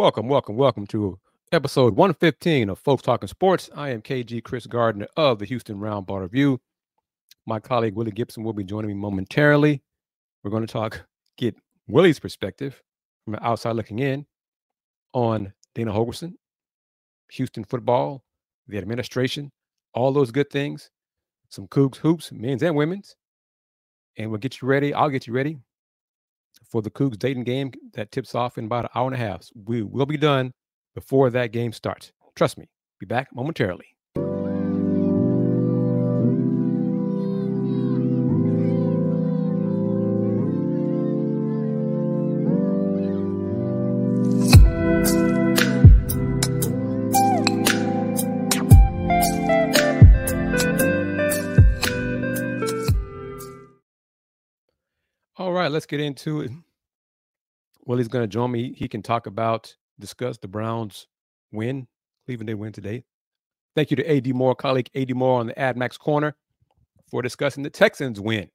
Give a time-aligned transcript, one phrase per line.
[0.00, 1.18] Welcome, welcome, welcome to
[1.52, 3.68] episode 115 of Folks Talking Sports.
[3.76, 6.58] I am KG Kris Gardner of the Houston Roundball Review.
[7.44, 9.82] My colleague Willy Gibson will be joining me momentarily.
[10.42, 11.04] We're going to talk,
[11.36, 11.54] get
[11.86, 12.82] Willy's perspective
[13.26, 14.24] from the outside looking in
[15.12, 16.32] on Dana Holgorsen,
[17.32, 18.24] Houston football,
[18.68, 19.52] the administration,
[19.92, 20.90] all those good things,
[21.50, 23.16] some Coogs hoops, men's and women's.
[24.16, 24.94] And we'll get you ready.
[24.94, 25.58] I'll get you ready
[26.70, 29.48] for the Coogs Dayton game that tips off in about an hour and a half.
[29.64, 30.52] We will be done
[30.94, 32.12] before that game starts.
[32.36, 32.68] Trust me.
[32.98, 33.86] Be back momentarily.
[55.36, 56.50] All right, let's get into it.
[57.90, 58.72] Willy's going to join me.
[58.72, 61.08] He can talk about, discuss the Browns
[61.50, 61.88] win.
[62.24, 63.02] Cleveland they win today.
[63.74, 66.36] Thank you to AD Moore, colleague AD Moore on the Ad Max Corner
[67.10, 68.48] for discussing the Texans win.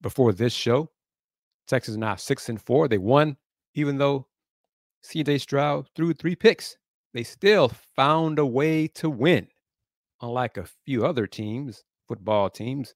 [0.00, 0.90] Before this show,
[1.68, 2.88] Texans are now six and four.
[2.88, 3.36] They won,
[3.74, 4.28] even though
[5.04, 6.78] CJ Stroud threw three picks.
[7.12, 9.46] They still found a way to win,
[10.22, 12.94] unlike a few other teams, football teams.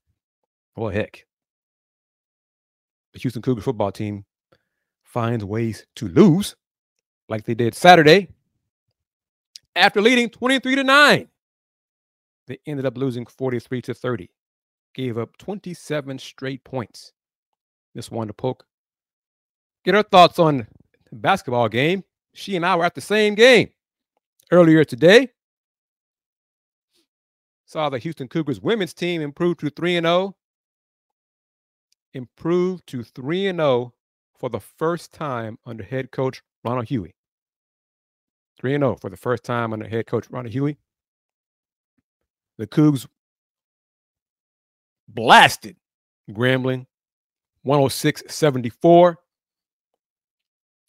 [0.77, 1.27] Well, heck,
[3.13, 4.25] the Houston Cougar football team
[5.15, 6.57] finds ways to lose,
[7.29, 8.29] like they did Saturday.
[9.77, 11.29] After leading 23 to 9,
[12.49, 14.29] they ended up losing 43 to 30,
[14.93, 17.13] gave up 27 straight points.
[17.95, 18.67] Miss Wanda Polk.
[19.85, 20.67] Get her thoughts on
[21.11, 22.03] the basketball game.
[22.35, 23.71] She and I were at the same game
[24.51, 25.29] earlier today.
[27.67, 30.35] Saw the Houston Cougars women's team improve to 3 0
[32.15, 33.95] improved to 3 and 0
[34.39, 37.13] for the first time under head coach Ronald Hughey.
[38.59, 40.77] 3 and 0 for the first time under head coach Ronald Hughey.
[42.59, 43.07] The Coogs
[45.09, 45.77] blasted
[46.31, 46.87] Grambling
[47.67, 49.17] 106-74.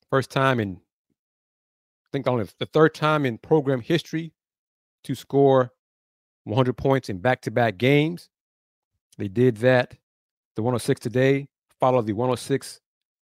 [0.10, 4.32] First time in I think only the third time in program history
[5.04, 5.72] to score
[6.46, 8.30] 100 points in back-to-back games.
[9.18, 9.98] They did that
[10.56, 11.48] the 106 today,
[11.80, 12.80] followed the 106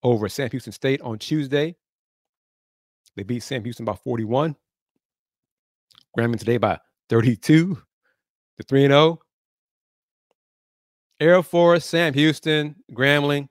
[0.03, 1.75] over Sam Houston State on Tuesday.
[3.15, 4.55] They beat Sam Houston by 41.
[6.17, 6.79] Grambling today by
[7.09, 9.19] 32 to 3 0.
[11.19, 13.49] Air Force, Sam Houston, Grambling.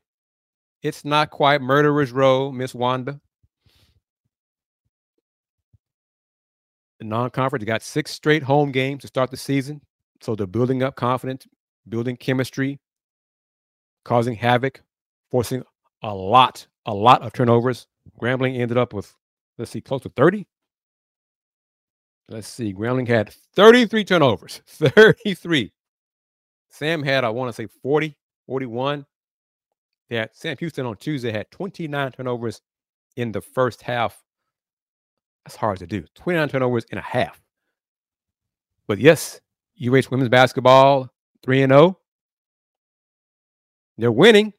[0.82, 3.20] It's not quite Murderer's Row, Miss Wanda.
[6.98, 9.81] The non conference got six straight home games to start the season.
[10.20, 11.47] So they're building up confidence,
[11.88, 12.81] building chemistry,
[14.04, 14.82] causing havoc,
[15.31, 15.62] forcing
[16.03, 17.86] a lot, a lot of turnovers.
[18.20, 19.14] Grambling ended up with,
[19.59, 20.47] let's see, close to 30.
[22.28, 25.72] Let's see, Grambling had 33 turnovers, 33.
[26.70, 28.14] Sam had, I want to say, 40,
[28.47, 29.06] 41.
[30.10, 32.60] Yeah, Sam Houston on Tuesday had 29 turnovers
[33.16, 34.22] in the first half.
[35.44, 36.04] That's hard to do.
[36.14, 37.41] 29 turnovers in a half.
[38.87, 39.41] But yes,
[39.82, 41.10] UH women's basketball
[41.44, 41.98] 3 and 0.
[43.97, 44.53] They're winning.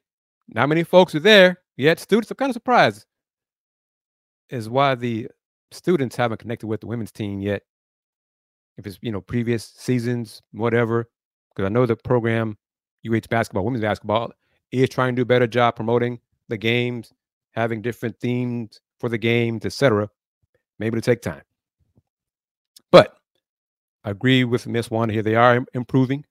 [0.52, 2.00] Not many folks are there yet.
[2.00, 3.06] Students are kind of surprised
[4.48, 5.28] is why the
[5.70, 7.62] students haven't connected with the women's team yet.
[8.76, 11.08] If it's you know previous seasons, whatever,
[11.54, 12.58] because I know the program
[13.08, 14.32] UH basketball, women's basketball
[14.72, 16.18] is trying to do a better job promoting
[16.48, 17.12] the games,
[17.52, 20.08] having different themes for the games, etc.
[20.78, 21.42] Maybe to take time,
[22.90, 23.16] but
[24.02, 25.22] I agree with Miss Wanda here.
[25.22, 26.24] They are improving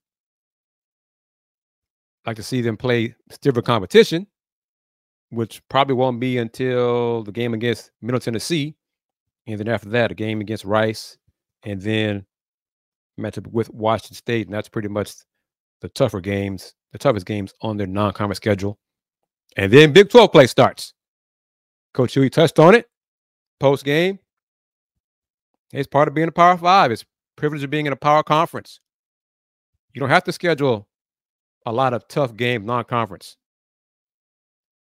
[2.30, 4.28] like to see them play stiffer competition,
[5.32, 8.76] which probably won't be until the game against Middle Tennessee.
[9.48, 11.18] And then after that, a game against Rice,
[11.64, 12.26] and then
[13.20, 14.46] matchup with Washington State.
[14.46, 15.14] And that's pretty much
[15.82, 18.78] the tougher games, the toughest games on their non conference schedule.
[19.58, 20.94] And then Big 12 play starts.
[21.96, 22.88] Coach Hughey touched on it
[23.60, 24.20] post game.
[25.74, 26.92] It's part of being a Power Five.
[26.92, 27.06] It's
[27.36, 28.80] privilege of being in a power conference.
[29.94, 30.88] You don't have to schedule
[31.66, 33.38] a lot of tough games non-conference.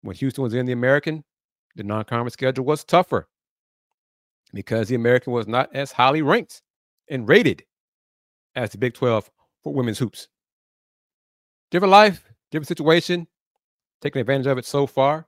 [0.03, 1.25] When Houston was in the American,
[1.77, 3.29] the non-conference schedule was tougher
[4.55, 6.63] because the American was not as highly ranked
[7.11, 7.65] and rated
[8.55, 9.31] as the Big 12
[9.63, 10.29] for women's hoops.
[11.71, 13.27] Different life, different situation,
[14.01, 15.27] taking advantage of it so far.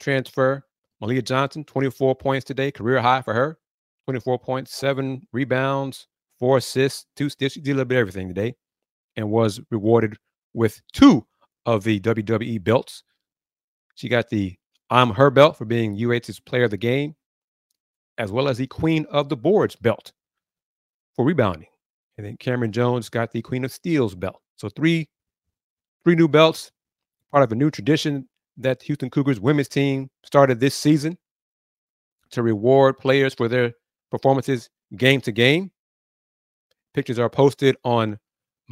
[0.00, 0.64] Transfer,
[1.00, 3.58] Malia Johnson, 24 points today, career high for her.
[4.06, 6.08] 24 points, seven rebounds,
[6.38, 7.52] four assists, two steals.
[7.52, 8.56] She did a little bit of everything today
[9.16, 10.16] and was rewarded
[10.54, 11.26] with two
[11.66, 13.02] of the WWE belts.
[13.94, 14.56] She got the
[14.90, 17.14] I'm her belt for being UH's player of the game.
[18.18, 20.12] as well as the Queen of the Boards belt
[21.16, 21.68] for rebounding.
[22.18, 24.40] And then Cameron Jones got the Queen of Steals belt.
[24.56, 25.08] So three,
[26.04, 26.70] three new belts,
[27.30, 28.28] part of a new tradition
[28.58, 31.16] that Houston Cougars women's team started this season
[32.30, 33.72] to reward players for their
[34.10, 35.70] performances game to game.
[36.94, 38.18] Pictures are posted on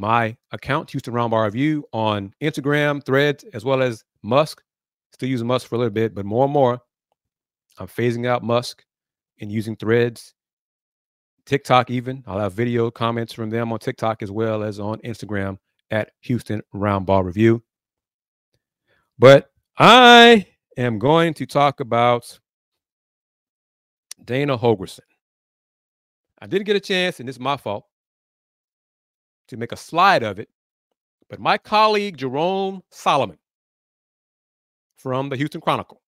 [0.01, 4.63] my account, Houston Roundball Review, on Instagram, Threads, as well as Musk.
[5.13, 6.81] Still using Musk for a little bit, but more and more,
[7.79, 8.83] I'm phasing out Musk
[9.41, 10.35] and using Threads,
[11.47, 11.91] TikTok.
[11.91, 15.59] Even I'll have video comments from them on TikTok as well as on Instagram
[15.91, 17.63] at Houston Roundball Review.
[19.19, 22.39] But I am going to talk about
[24.25, 25.01] Dana Holgorsen.
[26.41, 27.85] I didn't get a chance, and it's my fault,
[29.51, 30.49] to make a slide of it.
[31.29, 33.39] But my colleague, Jerome Solomon
[34.97, 36.01] from the Houston Chronicle,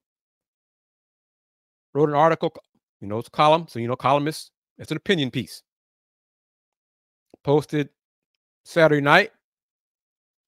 [1.95, 2.53] wrote an article.
[3.01, 3.67] You know, it's a column.
[3.69, 5.63] So, you know, columnist, it's an opinion piece.
[7.45, 7.89] Posted
[8.65, 9.31] Saturday night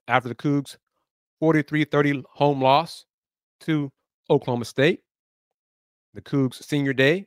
[0.06, 0.76] after the Coogs
[1.40, 3.04] 43 30 home loss
[3.60, 3.90] to
[4.30, 5.00] Oklahoma State.
[6.14, 7.26] The Coogs senior day,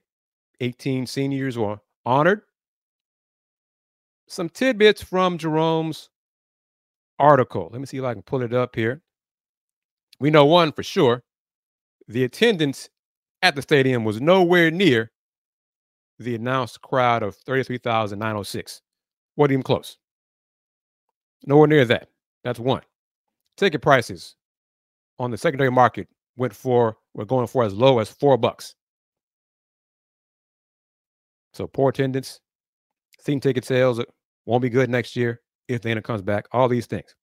[0.61, 2.41] 18 seniors were honored.
[4.27, 6.09] Some tidbits from Jerome's
[7.19, 7.69] article.
[7.71, 9.01] Let me see if I can pull it up here.
[10.19, 11.23] We know one for sure
[12.07, 12.89] the attendance
[13.41, 15.11] at the stadium was nowhere near
[16.19, 18.81] the announced crowd of 33,906.
[19.35, 19.97] Wasn't even close.
[21.45, 22.09] Nowhere near that.
[22.43, 22.81] That's one.
[23.57, 24.35] Ticket prices
[25.19, 26.07] on the secondary market
[26.37, 28.75] went for, we're going for as low as four bucks.
[31.53, 32.39] So poor attendance,
[33.19, 33.99] season ticket sales
[34.47, 36.47] won't be good next year if Dana comes back.
[36.51, 37.13] All these things.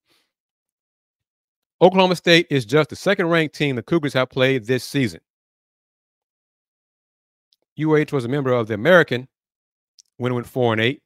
[1.81, 5.21] Oklahoma State is just the second ranked team the Cougars have played this season.
[7.81, 9.27] UH was a member of the American
[10.19, 11.03] when it went four and eight.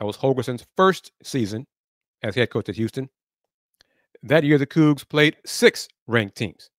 [0.00, 1.66] That was Holgorsen's first season
[2.22, 3.08] as head coach at Houston.
[4.22, 6.70] That year, the Coogs played six ranked teams.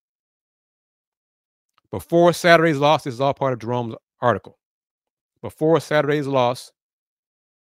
[1.92, 4.58] Before Saturday's loss, this is all part of Jerome's article.
[5.42, 6.72] Before Saturday's loss,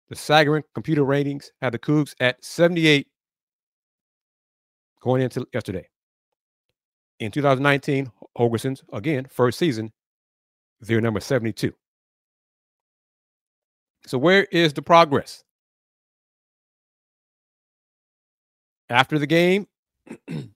[0.09, 3.07] the Sagarin computer ratings had the Coogs at 78
[5.01, 5.87] going into yesterday.
[7.19, 9.91] In 2019, Holgorsen's, again, first season,
[10.81, 11.73] they're number 72.
[14.07, 15.43] So, where is the progress?
[18.89, 19.67] After the game,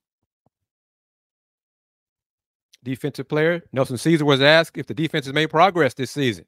[2.83, 6.45] defensive player Nelson Ceaser was asked if the defense has made progress this season.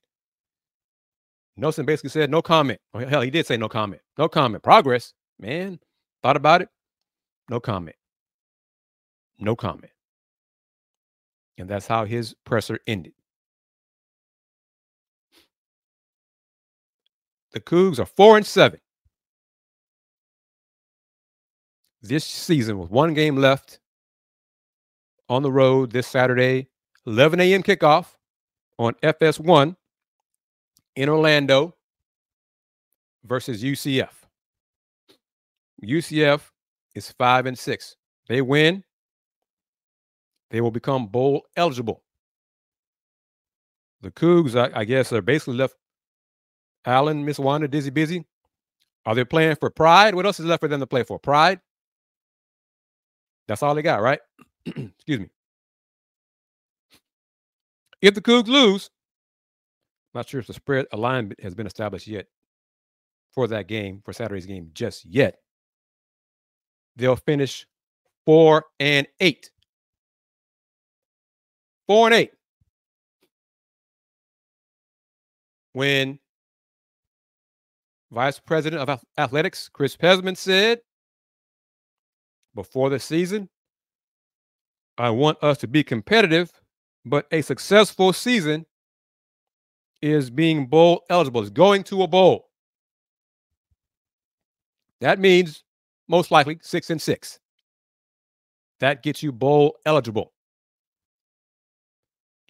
[1.58, 2.80] Nelson basically said no comment.
[2.94, 4.02] Well, hell, he did say no comment.
[4.18, 4.64] No comment.
[4.64, 5.80] Progress, man.
[6.22, 6.70] Thought about it.
[7.50, 7.96] No comment.
[9.40, 9.92] No comment.
[11.58, 13.14] And that's how his presser ended.
[17.52, 18.82] The Coogs are four and seven.
[22.02, 23.80] This season with one game left
[25.30, 26.68] on the road this Saturday,
[27.08, 27.64] 11 a.m.
[27.64, 28.16] kickoff
[28.78, 29.76] on FS1
[30.96, 31.76] in Orlando
[33.26, 34.10] versus UCF.
[35.84, 36.42] UCF
[36.96, 37.96] is five and six.
[38.28, 38.84] They win,
[40.50, 42.02] they will become bowl eligible.
[44.02, 45.76] The Coogs, I, I guess, are basically left
[46.86, 48.26] Allen, Miss Wanda, Dizzy Busy.
[49.06, 50.16] Are they playing for pride?
[50.16, 51.20] What else is left for them to play for?
[51.20, 51.60] Pride?
[53.48, 54.20] That's all they got, right?
[54.66, 55.30] Excuse me.
[58.02, 58.90] If the Coogs lose,
[60.16, 62.28] not sure if the spread alignment has been established yet
[63.34, 65.40] for that game, for Saturday's game, just yet.
[66.96, 67.68] They'll finish
[68.26, 69.52] four and eight.
[71.86, 72.32] Four and eight.
[75.74, 76.20] When
[78.10, 80.80] Vice President of Athletics, Chris Pezman said
[82.56, 83.50] before the season,
[84.98, 86.50] I want us to be competitive,
[87.04, 88.66] but a successful season
[90.06, 92.50] is being bowl eligible, is going to a bowl.
[95.02, 95.64] That means
[96.08, 97.40] most likely six and six.
[98.80, 100.32] That gets you bowl eligible.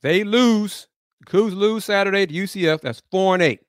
[0.01, 0.87] They lose,
[1.21, 2.81] the Coogs lose Saturday to UCF.
[2.81, 3.61] That's four and eight.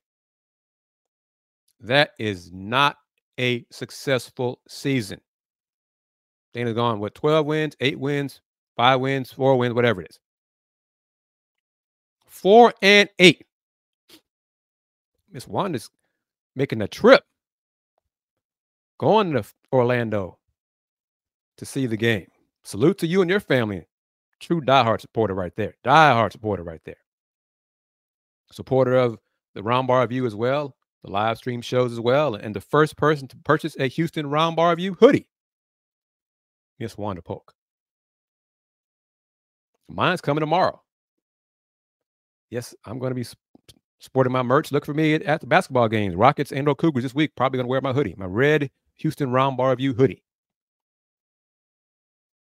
[1.81, 2.97] That is not
[3.39, 5.21] a successful season.
[6.55, 8.41] Dana's gone with 12 wins, eight wins,
[8.77, 10.19] five wins, four wins, whatever it is.
[12.27, 13.46] Four and eight.
[15.31, 15.91] Miss Wanda's
[16.55, 17.25] making a trip,
[18.99, 20.39] going to Orlando
[21.59, 22.29] to see the game.
[22.63, 23.87] Salute to you and your family.
[24.41, 25.75] True diehard supporter right there.
[25.85, 26.97] Diehard supporter right there.
[28.53, 29.19] supporter of
[29.55, 33.27] the Roundball Review as well, the live stream shows as well, and the first person
[33.29, 35.29] to purchase a Houston Roundball Review hoodie,
[36.79, 37.55] Miss Wanda Polk.
[39.89, 40.83] Mine's coming tomorrow.
[42.51, 43.25] Yes, I'm going to be
[43.99, 44.73] sporting my merch.
[44.73, 47.35] Look for me at, at the basketball games, Rockets and or Cougars this week.
[47.37, 50.23] Probably to wear my hoodie, my red Houston Roundball Review hoodie,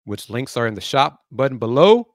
[0.04, 2.08] which links are in the shop button below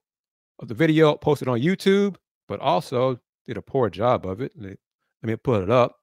[0.59, 2.15] of the video posted on YouTube,
[2.47, 4.51] but also did a poor job of it.
[4.57, 4.77] Let
[5.23, 5.95] me put it up.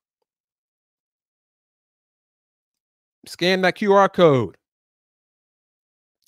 [3.26, 4.56] Scan that QR code.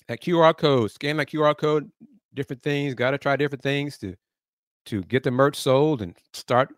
[0.07, 0.91] That QR code.
[0.91, 1.91] Scan that QR code.
[2.33, 2.95] Different things.
[2.95, 4.15] Got to try different things to
[4.85, 6.69] to get the merch sold and start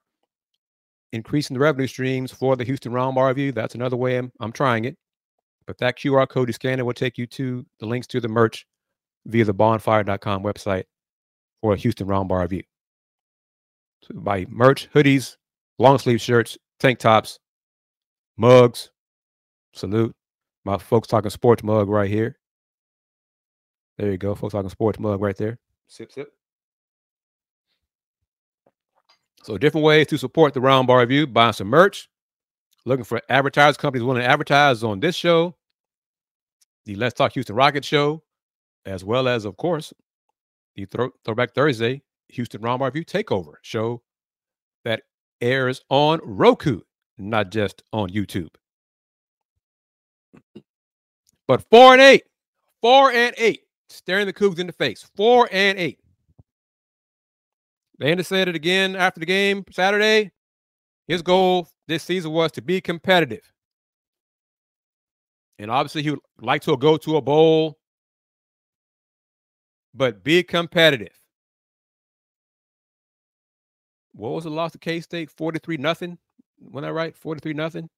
[1.14, 3.52] increasing the revenue streams for the Houston Roundball Review.
[3.52, 4.98] That's another way I'm, I'm trying it.
[5.66, 8.28] But that QR code you scan it will take you to the links to the
[8.28, 8.66] merch
[9.26, 10.86] via the bonfire.com website
[11.62, 12.64] for Houston Roundball Review.
[14.04, 15.36] So buy merch, hoodies,
[15.78, 17.40] long sleeve shirts, tank tops,
[18.38, 18.92] mugs.
[19.74, 20.16] Salute.
[20.66, 22.38] My folks talking sports mug right here.
[23.98, 24.34] There you go.
[24.36, 25.60] Folks talking sports mug right there.
[25.88, 26.39] Sip, sip.
[29.44, 32.10] So different ways to support the Roundball Review: buying some merch,
[32.86, 35.56] looking for advertisers, companies willing to advertise on this show,
[36.86, 38.24] the Let's Talk Houston Rocket show,
[38.86, 39.94] as well as, of course,
[40.76, 44.02] the Throw- Throwback Thursday Houston Roundball Review Takeover show
[44.86, 45.04] that
[45.42, 46.82] airs on Roku,
[47.18, 48.50] not just on YouTube.
[51.48, 52.24] But four and eight,
[52.82, 55.10] four and eight, staring the Coogs in the face.
[55.16, 56.00] Four and eight.
[58.00, 60.32] Landon said it again after the game Saturday.
[61.08, 63.52] His goal this season was to be competitive.
[65.58, 67.78] And obviously, he would like to go to a bowl,
[69.94, 71.20] but be competitive.
[74.14, 75.30] What was the loss to K State?
[75.32, 76.18] 43 nothing.
[76.58, 77.16] When I right?
[77.16, 77.90] 43 nothing.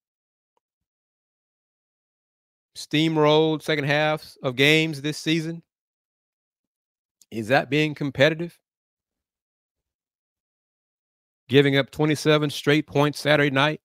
[2.76, 5.62] Steamrolled second halves of games this season.
[7.30, 8.58] Is that being competitive?
[11.52, 13.82] Giving up 27 straight points Saturday night,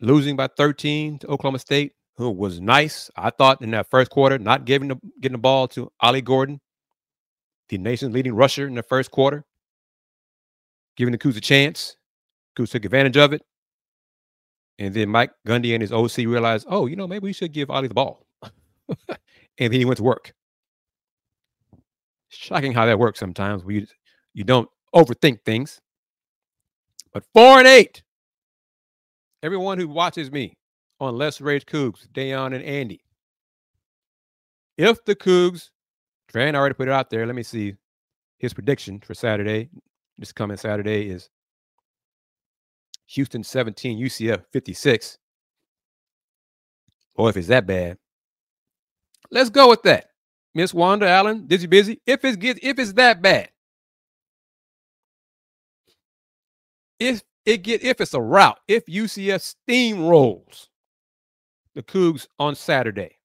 [0.00, 4.40] losing by 13 to Oklahoma State, who was nice, I thought, in that first quarter,
[4.40, 6.60] not giving the, getting the ball to Ollie Gordon,
[7.68, 9.44] the nation's leading rusher in the first quarter,
[10.96, 11.96] giving the Coogs a chance.
[12.58, 13.42] Coogs took advantage of it.
[14.80, 17.70] And then Mike Gundy and his OC realized, oh, you know, maybe we should give
[17.70, 18.26] Ollie the ball.
[18.42, 18.48] and
[19.58, 20.32] then he went to work.
[22.30, 23.62] Shocking how that works sometimes.
[23.62, 23.86] We
[24.34, 25.80] you don't overthink things.
[27.12, 28.02] But four and eight.
[29.42, 30.56] Everyone who watches me
[31.00, 33.00] on Let's Rage Coogs, Dayon and Andy.
[34.76, 35.70] If the Coogs,
[36.32, 37.26] Tran already put it out there.
[37.26, 37.74] Let me see
[38.38, 39.70] his prediction for Saturday.
[40.18, 41.30] This coming Saturday is
[43.06, 45.18] Houston 17, UCF 56.
[47.14, 47.98] Or if it's that bad.
[49.30, 50.10] Let's go with that.
[50.54, 52.00] Miss Wanda Allen, Dizzy Busy.
[52.06, 53.50] If it's if it's that bad,
[56.98, 60.68] if it get if it's a route, if UCF steamrolls
[61.74, 63.18] the Coogs on Saturday,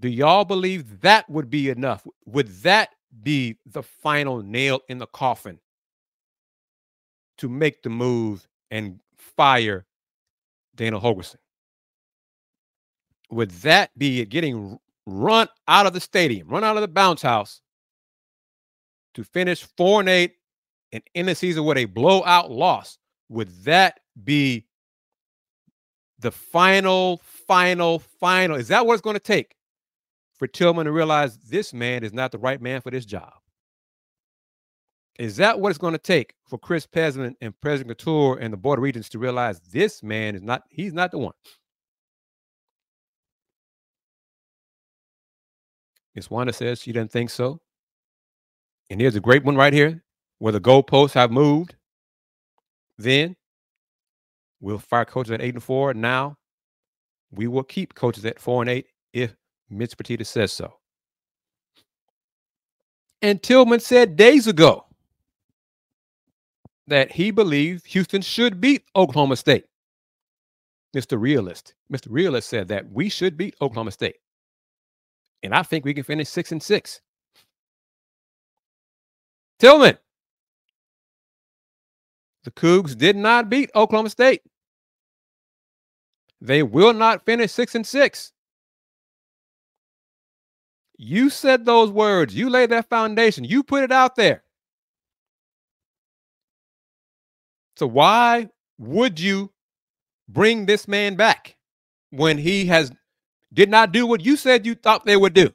[0.00, 2.06] do y'all believe that would be enough?
[2.26, 2.90] Would that
[3.22, 5.58] be the final nail in the coffin
[7.38, 9.86] to make the move and fire
[10.74, 11.36] Daniel Holgorsen?
[13.30, 17.60] Would that be getting run out of the stadium, run out of the bounce house
[19.14, 20.36] to finish four and eight
[20.96, 22.98] and end the season with a blowout loss,
[23.28, 24.66] would that be
[26.18, 28.56] the final, final, final?
[28.56, 29.54] Is that what it's going to take
[30.38, 33.32] for Tilman to realize this man is not the right man for this job?
[35.18, 38.56] Is that what it's going to take for Chris Pezman and President Khator and the
[38.56, 41.34] Board of Regents to realize this man is not, he's not the one?
[46.14, 47.60] Miss Wanda says she doesn't think so.
[48.88, 50.02] And here's a great one right here
[50.38, 51.74] where the goalposts have moved,
[52.98, 53.36] then
[54.60, 55.94] we'll fire coaches at eight and four.
[55.94, 56.36] Now
[57.30, 59.34] we will keep coaches at four and eight if
[59.70, 60.78] Mitch Petita says so.
[63.22, 64.84] And Tilman said days ago
[66.86, 69.64] that he believed Houston should beat Oklahoma State.
[70.94, 71.20] Mr.
[71.20, 72.06] Realist, Mr.
[72.08, 74.16] Realist said that we should beat Oklahoma State.
[75.42, 77.00] And I think we can finish six and six.
[79.58, 79.98] Tilman,
[82.46, 84.42] the Coogs did not beat Oklahoma State.
[86.40, 88.30] They will not finish six and six.
[90.96, 92.36] You said those words.
[92.36, 93.42] You laid that foundation.
[93.42, 94.44] You put it out there.
[97.74, 98.48] So why
[98.78, 99.50] would you
[100.28, 101.56] bring this man back
[102.10, 102.92] when he has
[103.52, 105.52] did not do what you said you thought they would do?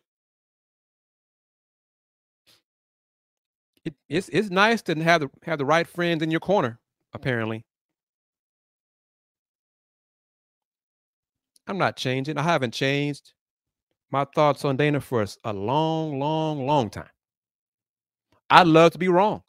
[3.86, 6.81] It, it's it's nice to have the have the right friends in your corner.
[7.14, 7.66] Apparently,
[11.68, 12.38] I'm not changing.
[12.38, 13.34] I haven't changed
[14.12, 17.10] my thoughts on Dana for a long, long, long time.
[18.50, 19.44] I'd love to be wrong.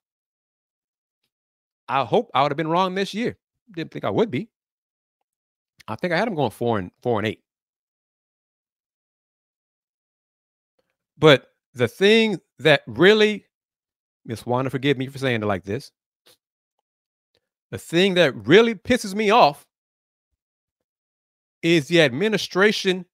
[1.88, 3.37] I hope I would have been wrong this year.
[3.75, 4.49] Didn't think I would be.
[5.88, 7.40] I think I had him going four and four and eight.
[11.19, 13.47] But the thing that really,
[14.25, 15.90] Miss Wanda, forgive me for saying it like this.
[17.73, 19.64] The thing that really pisses me off
[21.62, 23.07] is the administration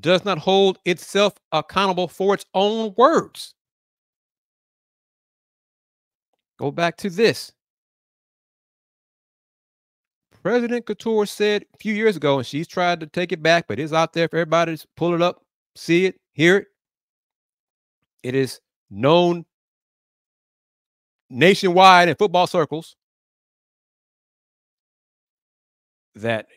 [0.00, 3.54] does not hold itself accountable for its own words.
[6.58, 7.52] Go back to this.
[10.42, 13.78] President Khator said a few years ago, and she's tried to take it back, but
[13.78, 15.42] it's out there for everybody to pull it up,
[15.76, 16.66] see it, hear it.
[18.24, 19.44] It is known
[21.30, 22.96] nationwide in football circles
[26.16, 26.48] that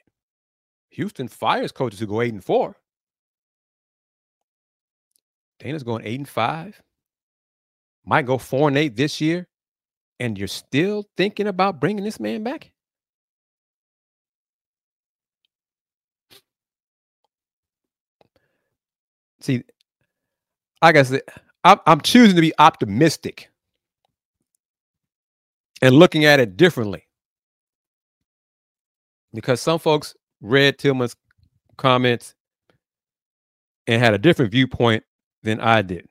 [0.91, 2.75] Houston fires coaches who go eight and four.
[5.59, 6.81] Dana's going eight and five.
[8.05, 9.47] Might go four and eight this year.
[10.19, 12.71] And you're still thinking about bringing this man back?
[19.41, 19.63] See,
[20.81, 21.21] like I said,
[21.63, 23.49] I'm, I'm choosing to be optimistic
[25.81, 27.08] and looking at it differently
[29.33, 31.15] because some folks read Tilman's
[31.77, 32.35] comments
[33.87, 35.03] and had a different viewpoint
[35.43, 36.07] than I did.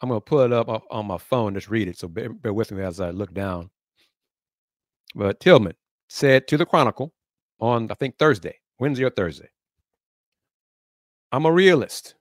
[0.00, 1.98] I'm going to pull it up on my phone, just read it.
[1.98, 3.70] So bear, bear with me as I look down.
[5.14, 5.74] But Tillman
[6.08, 7.12] said to the Chronicle
[7.60, 9.48] on, I think, Thursday, Wednesday or Thursday,
[11.32, 12.14] I'm a realist.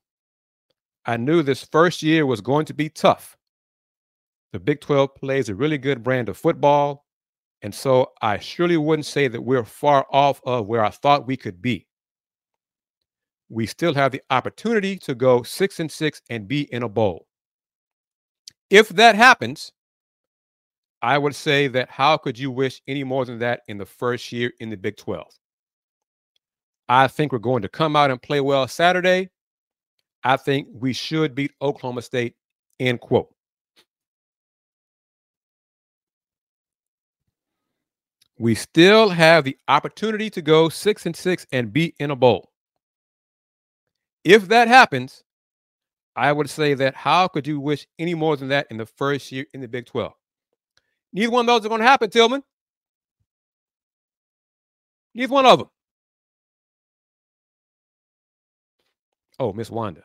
[1.06, 3.38] I knew this first year was going to be tough.
[4.54, 7.06] The Big 12 plays a really good brand of football.
[7.62, 11.38] And so I surely wouldn't say that we're far off of where I thought we
[11.38, 11.88] could be.
[13.50, 17.28] We still have the opportunity to go six and six and be in a bowl.
[18.70, 19.72] If that happens,
[21.02, 24.32] I would say that how could you wish any more than that in the first
[24.32, 25.26] year in the Big 12?
[26.90, 29.30] I think we're going to come out and play well Saturday.
[30.24, 32.36] I think we should beat Oklahoma State,
[32.80, 33.34] end quote.
[38.40, 42.52] We still have the opportunity to go six and six and be in a bowl.
[44.24, 45.24] If that happens,
[46.16, 49.32] I would say that how could you wish any more than that in the first
[49.32, 50.14] year in the Big 12?
[51.14, 52.44] Neither one of those are going to happen, Tilman.
[55.16, 55.70] Neither one of them.
[59.40, 60.04] Oh, Miss Wanda.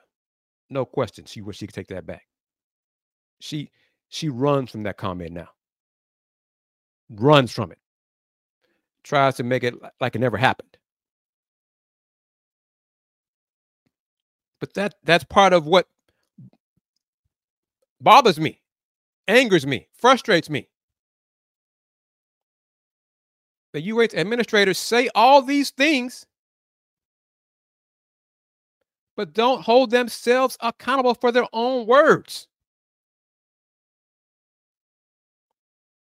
[0.71, 1.27] No question.
[1.27, 2.27] She wish she could take that back.
[3.41, 3.71] She
[4.09, 5.49] she runs from that comment now.
[7.11, 7.82] Runs from it
[9.03, 10.77] tries to make it like it never happened.
[14.61, 15.89] But that that's part of what
[18.01, 18.61] bothers me,
[19.29, 20.69] angers me, frustrates me.
[23.73, 26.27] The UH administrators say all these things,
[29.17, 32.49] but don't hold themselves accountable for their own words.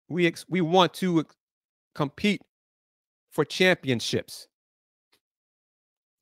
[0.09, 1.25] We ex- we want to
[1.95, 2.43] compete
[3.37, 4.49] for championships.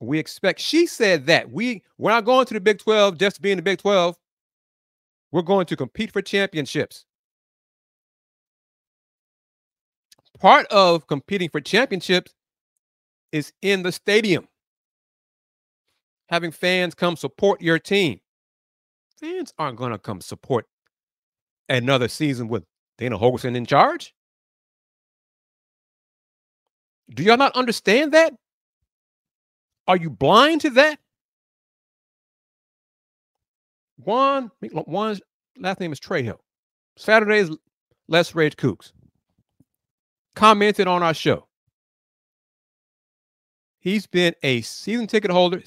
[0.00, 3.56] We expect, she said that we, we're not going to the Big 12 just being
[3.56, 4.18] the Big 12.
[5.30, 7.06] We're going to compete for championships.
[10.40, 12.34] Part of competing for championships
[13.30, 14.48] is in the stadium,
[16.28, 18.20] having fans come support your team.
[19.20, 20.66] Fans aren't going to come support
[21.68, 22.64] another season with
[22.98, 24.12] Dana Holgorsen in charge.
[27.12, 28.34] Do y'all not understand that?
[29.86, 30.98] Are you blind to that?
[33.98, 35.20] Juan, Juan's
[35.58, 36.38] last name is Trejo.
[36.96, 37.50] Saturday's
[38.08, 38.92] Let's Rage Coogs
[40.34, 41.46] commented on our show.
[43.78, 45.62] He's been a season ticket holder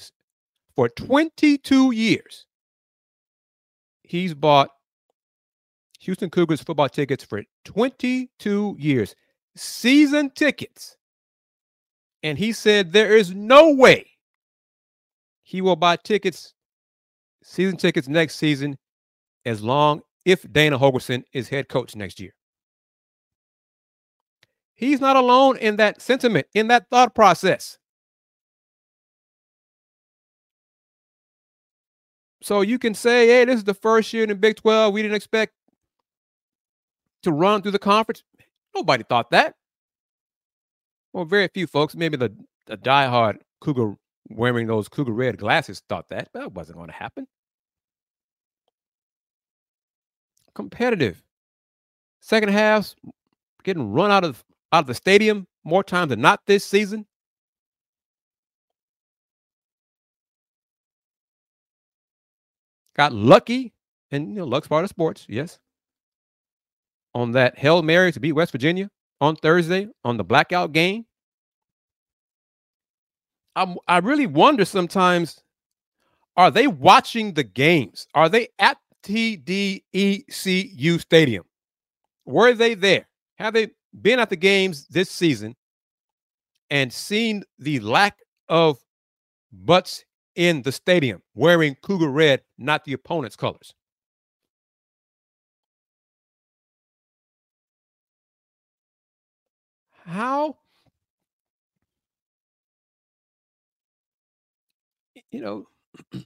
[0.74, 2.46] for 22 years.
[4.02, 4.70] He's bought
[6.00, 9.14] Houston Cougars football tickets for 22 years.
[9.56, 10.97] Season tickets
[12.22, 14.06] and he said there is no way
[15.42, 16.54] he will buy tickets,
[17.42, 18.76] season tickets next season,
[19.44, 22.34] as long if Dana Holgorsen is head coach next year.
[24.74, 27.78] He's not alone in that sentiment, in that thought process.
[32.42, 34.92] So you can say, hey, this is the first year in the Big 12.
[34.92, 35.54] We didn't expect
[37.22, 38.22] to run through the conference.
[38.74, 39.54] Nobody thought that.
[41.12, 42.32] Well, very few folks, maybe the,
[42.66, 43.96] the diehard Cougar
[44.28, 47.26] wearing those Cougar red glasses thought that, but that wasn't going to happen.
[50.54, 51.22] Competitive.
[52.20, 52.96] Second halves
[53.62, 57.06] getting run out of out of the stadium more times than not this season.
[62.94, 63.72] Got lucky,
[64.10, 65.58] and you know, luck's part of sports, yes.
[67.14, 68.90] On that Hail Mary to beat West Virginia
[69.20, 71.06] on Thursday on the blackout game.
[73.56, 75.40] I I really wonder sometimes
[76.36, 78.06] are they watching the games?
[78.14, 81.44] Are they at TDECU Stadium?
[82.24, 83.08] Were they there?
[83.38, 83.68] Have they
[84.00, 85.56] been at the games this season
[86.70, 88.78] and seen the lack of
[89.52, 90.04] butts
[90.36, 93.74] in the stadium wearing Cougar red, not the opponent's colors?
[100.08, 100.56] How
[105.30, 105.64] you know,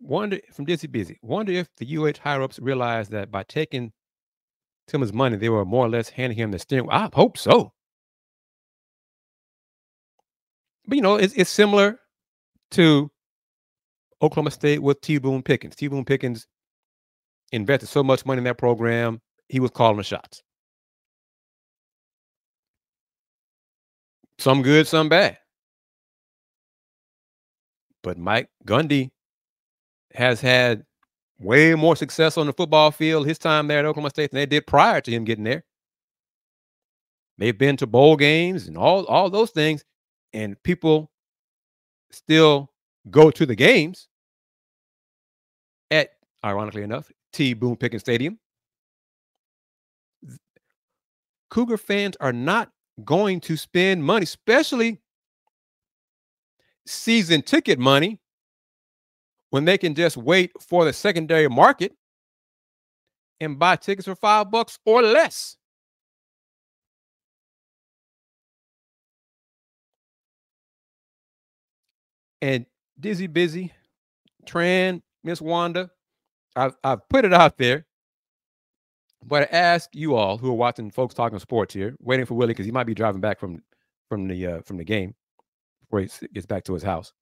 [0.00, 3.92] wonder from Dizzy Busy, wonder if the UH higher ups realized that by taking
[4.86, 6.88] Tilman's money, they were more or less handing him the steering.
[6.90, 7.72] I hope so.
[10.86, 11.98] But you know, it's, it's similar
[12.72, 13.10] to
[14.22, 15.18] Oklahoma State with T.
[15.18, 15.74] Boone Pickens.
[15.74, 15.88] T.
[15.88, 16.46] Boone Pickens
[17.52, 20.42] invested so much money in that program, he was calling the shots.
[24.38, 25.38] Some good, some bad.
[28.02, 29.10] But Mike Gundy
[30.14, 30.84] has had
[31.38, 34.46] way more success on the football field his time there at Oklahoma State than they
[34.46, 35.64] did prior to him getting there.
[37.38, 39.84] They've been to bowl games and all, all those things,
[40.32, 41.10] and people
[42.10, 42.70] still
[43.10, 44.08] go to the games
[45.90, 46.10] at,
[46.44, 47.54] ironically enough, T.
[47.54, 48.38] Boone Pickens Stadium.
[51.50, 52.70] Cougar fans are not
[53.02, 55.00] going to spend money, especially
[56.86, 58.20] season ticket money,
[59.50, 61.92] when they can just wait for the secondary market
[63.40, 65.56] and buy tickets for five bucks or less.
[72.42, 72.66] And
[73.00, 73.72] Dizzy Busy,
[74.46, 75.90] Tran, Miss Wanda,
[76.54, 77.86] I've, I've put it out there.
[79.26, 82.52] But I ask you all who are watching folks talking sports here, waiting for Willy
[82.52, 83.62] because he might be driving back from
[84.08, 85.14] from the uh, from the game
[85.82, 87.12] before he gets back to his house.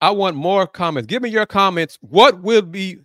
[0.00, 1.06] I want more comments.
[1.06, 1.98] Give me your comments.
[2.00, 2.98] What will be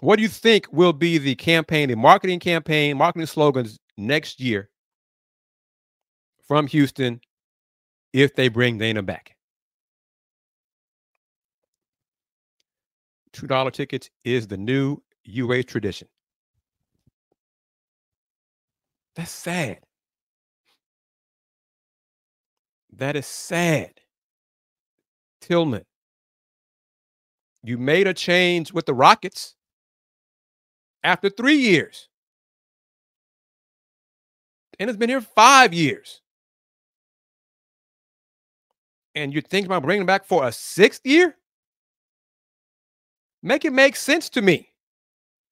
[0.00, 4.68] what do you think will be the campaign, the marketing campaign, marketing slogans next year
[6.48, 7.20] from Houston
[8.12, 9.36] if they bring Dana back?
[13.32, 16.08] $2 tickets is the new UA tradition.
[19.14, 19.80] That's sad.
[22.96, 24.00] That is sad.
[25.40, 25.84] Tilman,
[27.62, 29.54] you made a change with the Rockets
[31.02, 32.08] after three years.
[34.78, 36.20] And it's been here five years.
[39.14, 41.36] And you're thinking about bringing back for a sixth year?
[43.42, 44.68] Make it make sense to me.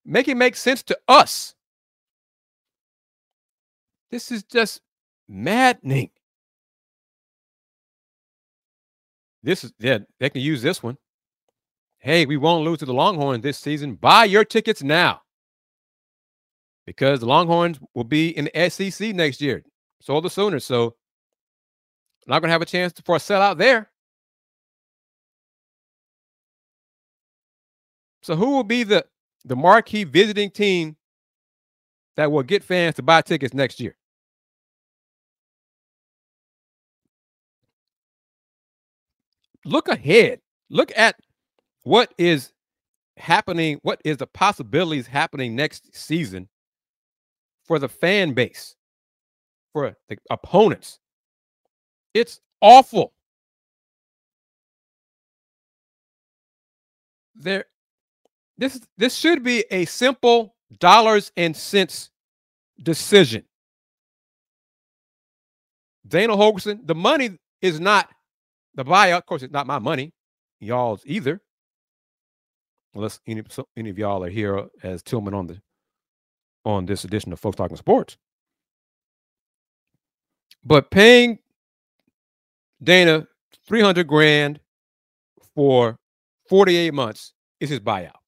[0.05, 1.55] Make it make sense to us.
[4.11, 4.81] This is just
[5.29, 6.11] maddening.
[9.43, 10.99] This is yeah, they can use this one.
[11.99, 13.95] Hey, we won't lose to the Longhorns this season.
[13.95, 15.23] Buy your tickets now.
[16.87, 19.63] Because the Longhorns will be in the SEC next year.
[20.01, 20.65] So the Sooners.
[20.65, 20.97] So
[22.27, 23.91] not gonna have a chance for a sellout there.
[28.23, 29.05] So who will be the
[29.45, 30.97] the marquee visiting team
[32.17, 33.97] that will get fans to buy tickets next year?
[39.65, 40.41] look ahead.
[40.69, 41.17] Look at
[41.83, 42.53] what is
[43.17, 46.49] happening, what is the possibilities happening next season
[47.65, 48.77] for the fan base,
[49.73, 50.99] for the opponents.
[52.15, 53.13] It's awful.
[57.35, 57.65] There
[58.61, 62.11] this this should be a simple dollars and cents
[62.81, 63.43] decision.
[66.07, 68.09] Dana Holgorsen, the money is not
[68.75, 70.13] the buyout, of course, it's not my money,
[70.61, 71.41] y'all's either.
[72.95, 73.43] Unless any,
[73.77, 75.61] any of y'all are here as Tilman on the
[76.65, 78.19] on this edition of Folks Talking Sports.
[80.63, 81.39] But paying
[82.83, 83.27] Dana
[83.67, 84.61] 300 grand
[85.55, 85.97] for
[86.49, 88.20] 48 months is his buyout.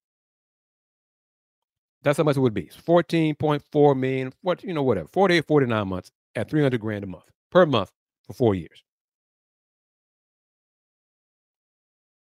[2.02, 2.70] That's how much it would be.
[2.86, 5.08] 14.4 million, what you know, whatever.
[5.12, 7.92] 48, 49 months at 300 grand a month per month
[8.26, 8.82] for four years.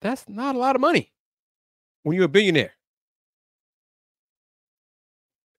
[0.01, 1.11] That's not a lot of money
[2.03, 2.73] when you're a billionaire.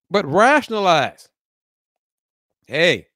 [0.09, 1.29] But rationalize.
[2.67, 3.07] Hey,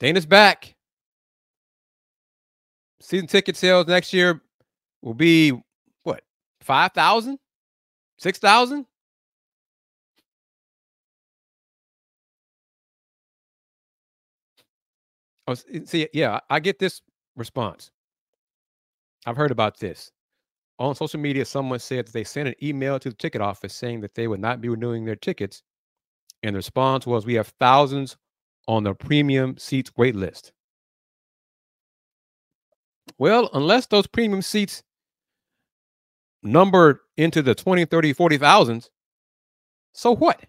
[0.00, 0.74] Dana's back.
[3.00, 4.40] Season ticket sales next year
[5.00, 5.52] will be
[6.02, 6.22] what,
[6.60, 7.38] 5,000?
[8.22, 8.86] 6,000?
[15.46, 17.02] Oh, eh, see, yeah, I get this
[17.36, 17.90] response.
[19.26, 20.10] I've heard about this.
[20.78, 24.00] On social media, someone said that they sent an email to the ticket office saying
[24.02, 25.62] that they would not be renewing their tickets.
[26.42, 28.16] And the response was, We have thousands
[28.68, 30.52] on the premium seats wait list.
[33.18, 34.82] Well, unless those premium seats
[36.42, 38.90] number into the 20, 30, 40 thousands,
[39.92, 40.40] so what?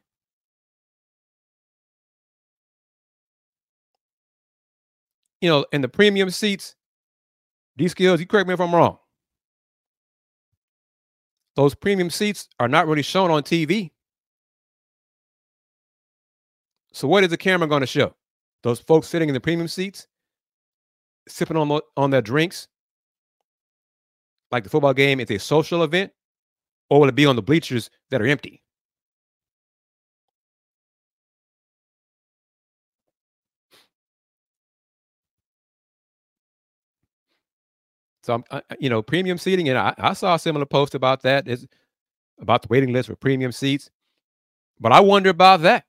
[5.41, 6.75] You know, in the premium seats,
[7.75, 8.97] these skills, you correct me if I'm wrong.
[11.55, 13.91] Those premium seats are not really shown on TV.
[16.93, 18.15] So what is the camera going to show?
[18.61, 20.07] Those folks sitting in the premium seats,
[21.27, 22.67] sipping on on their drinks,
[24.51, 25.19] like the football game.
[25.19, 26.11] It's a social event,
[26.93, 28.61] or will it be on the bleachers that are empty?
[38.21, 41.47] So, uh, you know, premium seating, and I, I saw a similar post about that.
[41.47, 41.67] Is
[42.39, 43.89] about the waiting list for premium seats,
[44.79, 45.85] but I wonder about that.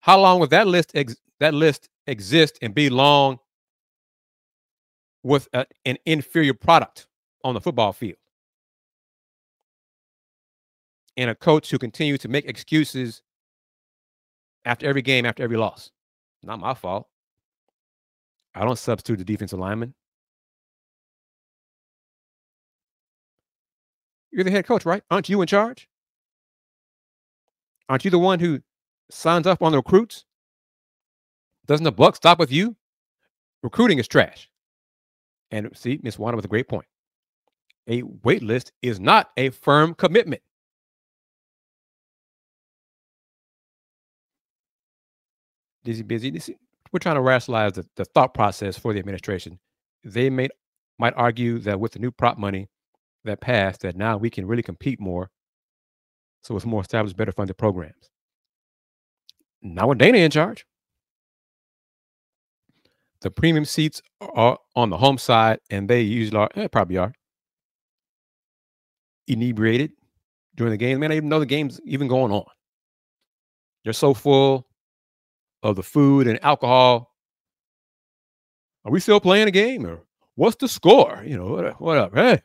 [0.00, 0.96] How long will that list
[1.40, 3.38] that list exist and be long
[5.22, 7.06] with a, an inferior product
[7.44, 8.18] on the football field?
[11.16, 13.22] And a coach who continues to make excuses
[14.64, 15.90] after every game, after every loss.
[16.42, 17.08] Not my fault.
[18.54, 19.94] I don't substitute the defensive lineman.
[24.30, 25.02] You're the head coach, right?
[25.10, 25.88] Aren't you in charge?
[27.88, 28.60] Aren't you the one who
[29.10, 30.24] signs up on the recruits?
[31.66, 32.76] Doesn't the buck stop with you?
[33.62, 34.50] Recruiting is trash.
[35.50, 36.86] And see, Miss Wanda with a great point.
[37.88, 40.42] A wait list is not a firm commitment.
[45.86, 46.30] Dizzy busy.
[46.30, 46.50] This,
[46.92, 49.60] we're trying to rationalize the, the thought process for the administration.
[50.04, 50.48] They may
[50.98, 52.68] might argue that with the new prop money
[53.24, 55.30] that passed, that now we can really compete more.
[56.42, 58.10] So it's more established, better funded programs.
[59.62, 60.66] Now with Dana in charge.
[63.20, 67.12] The premium seats are on the home side, and they usually are, eh, probably are
[69.26, 69.92] inebriated
[70.56, 71.00] during the game.
[71.00, 72.44] Man, I even know the game's even going on.
[73.84, 74.65] They're so full
[75.62, 77.14] of the food and alcohol.
[78.84, 80.00] Are we still playing a game, or
[80.36, 81.22] what's the score?
[81.26, 82.14] You know, what, what up?
[82.14, 82.42] Hey,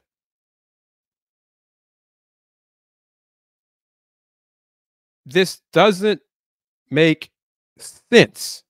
[5.26, 6.22] this doesn't
[6.90, 7.32] make
[7.78, 8.64] sense.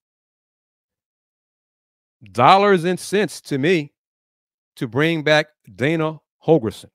[2.23, 3.93] Dollars and cents to me
[4.75, 6.89] to bring back Dana Holgorsen.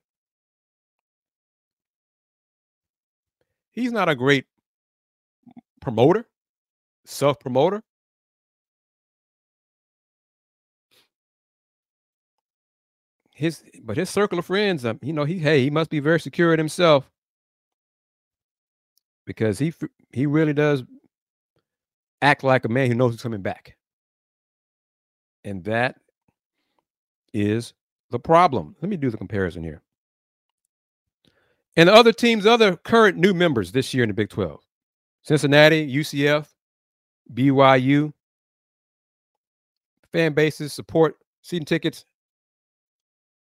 [3.71, 4.45] He's not a great
[5.81, 6.27] promoter,
[7.07, 7.81] self promoter.
[13.33, 16.19] His, but his circle of friends, um, you know, he hey, he must be very
[16.19, 17.09] secure in himself
[19.25, 19.73] because he
[20.11, 20.83] he really does
[22.21, 23.77] act like a man who knows he's coming back.
[25.43, 25.97] And that
[27.31, 27.73] is
[28.09, 28.75] the problem.
[28.81, 29.83] Let me do the comparison here.
[31.75, 34.59] And the other teams, other current new members this year in the Big 12
[35.21, 36.47] Cincinnati, UCF,
[37.33, 38.13] BYU,
[40.11, 42.05] fan bases support, season tickets,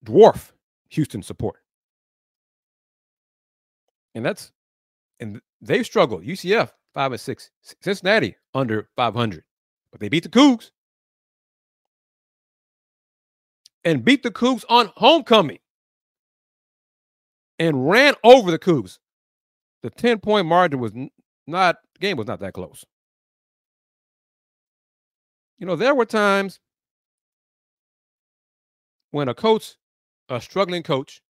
[0.06, 0.52] dwarf
[0.90, 1.58] Houston support.
[4.14, 4.52] And that's,
[5.20, 6.24] and they've struggled.
[6.24, 7.52] UCF five and six.
[7.82, 9.44] Cincinnati under 500,
[9.92, 10.72] but they beat the Coogs
[13.84, 15.60] and beat the Coogs on homecoming
[17.60, 18.98] and ran over the Coogs.
[19.84, 20.94] The 10 point margin was
[21.46, 22.84] not, game was not that close.
[25.58, 26.60] You know, there were times
[29.12, 29.76] when a coach,
[30.28, 31.22] a struggling coach,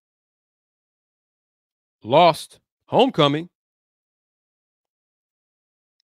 [2.02, 3.48] lost homecoming,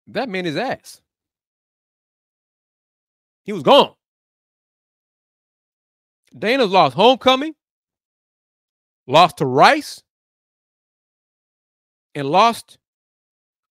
[0.07, 1.01] that meant his ass.
[3.43, 3.93] He was gone.
[6.37, 7.55] Dana's lost homecoming,
[9.07, 10.03] lost to Rice,
[12.13, 12.77] and lost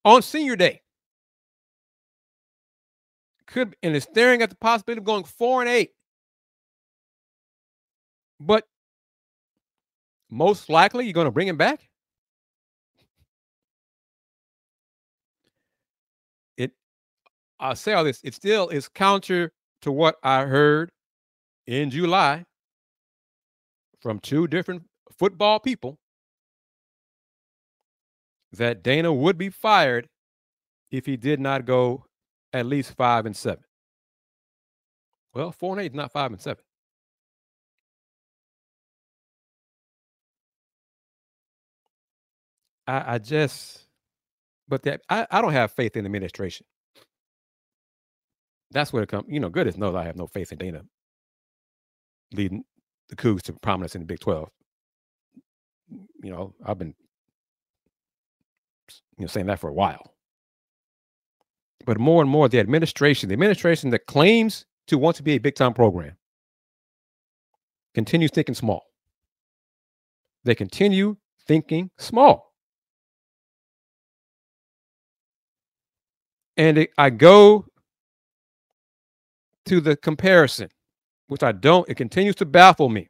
[0.05, 0.83] on senior day.
[3.49, 5.93] Could and is staring at the possibility of going four and eight.
[8.39, 8.65] But
[10.31, 11.89] most likely you're going to bring him back.
[16.59, 16.73] It
[17.59, 20.93] I'll say all this, it still is counter to what I heard
[21.67, 22.45] in July
[24.01, 24.83] from two different
[25.19, 25.99] football people
[28.53, 30.09] that Dana would be fired
[30.91, 32.05] if he did not go
[32.53, 33.65] at least five and seven.
[35.35, 36.63] Well, four and eight is not five and seven.
[42.87, 43.83] I, I just,
[44.69, 46.67] but that I, I don't have faith in administration.
[48.71, 49.27] That's where it comes.
[49.29, 50.83] You know, goodness knows I have no faith in Dana
[52.33, 52.65] leading
[53.09, 54.49] the Coogs to prominence in the Big 12.
[56.23, 56.95] You know, I've been
[59.19, 60.15] you know saying that for a while.
[61.89, 65.39] But more and more, the administration, the administration that claims to want to be a
[65.39, 66.19] big time program,
[67.95, 68.91] continues thinking small.
[70.45, 72.53] They continue thinking small.
[76.59, 77.65] And it, I go
[79.65, 80.69] to the comparison
[81.29, 83.09] which I don't, it continues to baffle me.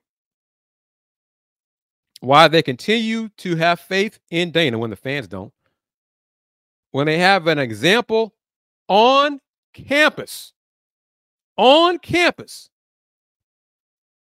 [2.20, 5.52] Why they continue to have faith in Dana when the fans don't.
[6.92, 8.36] When they have an example
[8.88, 9.40] on
[9.74, 10.52] campus,
[11.56, 12.70] on campus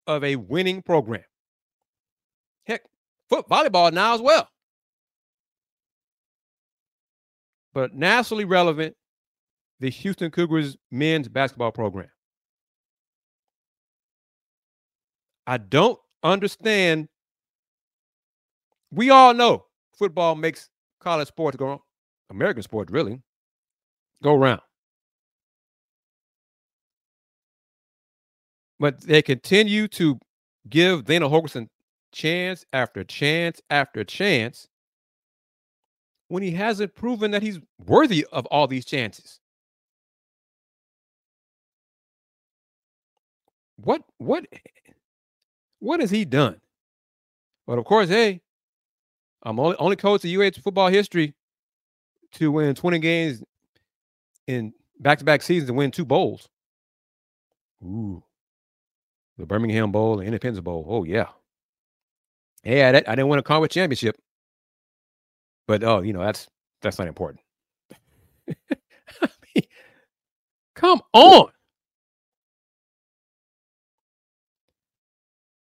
[0.06, 1.24] of a winning program.
[2.66, 2.82] Heck,
[3.28, 4.48] foot volleyball now as well.
[7.74, 8.96] But nationally relevant,
[9.80, 12.08] the Houston Cougars men's basketball program.
[15.46, 17.08] I don't understand.
[18.90, 20.68] We all know football makes
[21.00, 21.78] college sports go on,
[22.30, 23.22] American sports really
[24.22, 24.60] go around.
[28.80, 30.18] But they continue to
[30.68, 31.68] give Dana Holgorsen
[32.12, 34.68] chance after chance after chance
[36.28, 39.40] when he hasn't proven that he's worthy of all these chances.
[43.76, 44.46] What what
[45.80, 46.60] what has he done?
[47.66, 48.40] But of course, hey,
[49.42, 51.34] I'm only only coach in UH football history
[52.32, 53.42] to win 20 games
[54.48, 56.48] in back-to-back seasons to win two bowls.
[57.84, 58.24] Ooh,
[59.36, 60.84] the Birmingham Bowl, the Independence Bowl.
[60.88, 61.28] Oh yeah.
[62.64, 64.16] Hey, I, I didn't win a conference championship,
[65.68, 66.48] but oh, you know that's
[66.82, 67.40] that's not important.
[68.48, 69.64] I mean,
[70.74, 71.50] come on.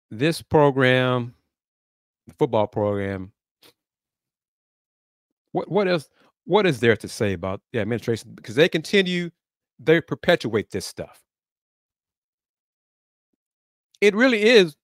[0.09, 1.33] this program,
[2.27, 3.31] the football program,
[5.51, 6.09] what what else?
[6.47, 8.31] What is there to say about the administration?
[8.33, 9.31] Because they continue,
[9.79, 11.21] they perpetuate this stuff.
[14.01, 14.75] It really is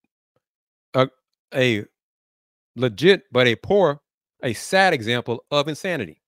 [0.93, 1.07] a
[1.53, 1.85] a
[2.75, 4.01] legit but a poor,
[4.43, 6.21] a sad example of insanity.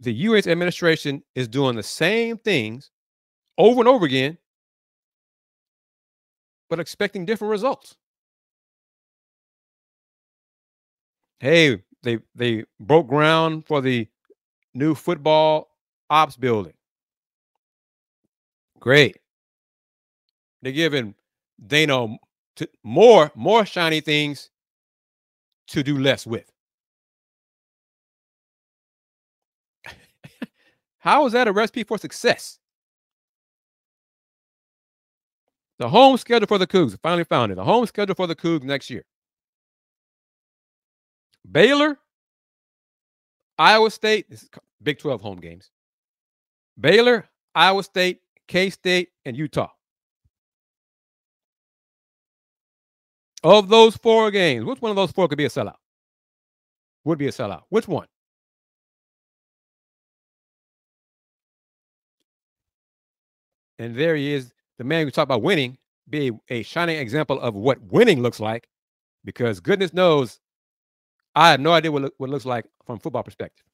[0.00, 0.46] The U.S.
[0.46, 2.90] administration is doing the same things
[3.58, 4.38] over and over again
[6.70, 7.96] but expecting different results.
[11.40, 14.08] Hey, they they broke ground for the
[14.74, 15.70] new football
[16.10, 16.74] ops building.
[18.80, 19.18] Great.
[20.62, 21.14] They're giving
[21.66, 22.16] Dana
[22.82, 24.50] more more shiny things
[25.68, 26.50] to do less with.
[30.98, 32.58] How is that a recipe for success?
[35.78, 37.56] The home schedule for the Coogs, finally found it.
[37.56, 39.04] The home schedule for the Coogs next year.
[41.50, 41.98] Baylor,
[43.58, 44.50] Iowa State, this is
[44.82, 45.70] Big 12 home games.
[46.78, 49.70] Baylor, Iowa State, K State, and Utah.
[53.42, 55.76] Of those four games, which one of those four could be a sellout?
[57.04, 57.62] Would be a sellout.
[57.68, 58.06] Which one?
[63.78, 65.76] And there he is the man who talked about winning
[66.08, 68.68] be a, a shining example of what winning looks like,
[69.24, 70.40] because goodness knows,
[71.34, 73.64] I have no idea what, what it looks like from football perspective.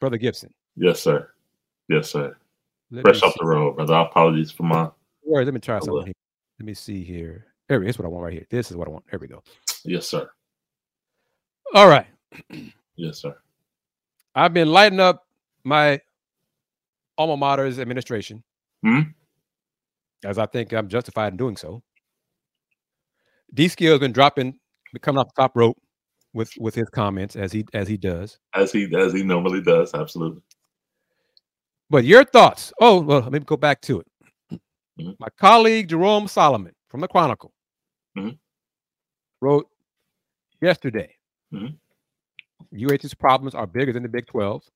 [0.00, 0.52] Brother Gibson.
[0.76, 1.30] Yes, sir.
[1.88, 2.36] Yes, sir.
[2.90, 3.94] Let Fresh off the road, brother.
[3.94, 4.90] Apologies for my.
[5.24, 5.44] Word.
[5.46, 6.06] Let me try something.
[6.06, 6.14] Here.
[6.58, 7.46] Let me see here.
[7.68, 8.46] There, here's what I want right here.
[8.50, 9.04] This is what I want.
[9.10, 9.42] There we go.
[9.84, 10.30] Yes, sir.
[11.74, 12.06] All right.
[13.00, 13.38] Yes, sir.
[14.34, 15.24] I've been lighting up
[15.62, 16.00] my
[17.16, 18.42] alma mater's administration,
[18.82, 19.02] Hmm?
[20.24, 21.80] as I think I'm justified in doing so.
[23.54, 24.58] D skill has been dropping,
[25.00, 25.78] coming off the top rope
[26.34, 28.38] with with his comments as he as he does.
[28.54, 30.42] As he as he normally does, absolutely.
[31.90, 32.72] But your thoughts?
[32.80, 34.06] Oh, well, let me go back to it.
[34.98, 35.16] Mhm.
[35.18, 37.52] My colleague Jerome Solomon from the Chronicle
[38.16, 38.38] Mhm.
[39.40, 39.68] wrote
[40.60, 41.16] yesterday.
[41.52, 41.78] Mhm.
[42.72, 44.68] UH's problems are bigger than the Big 12,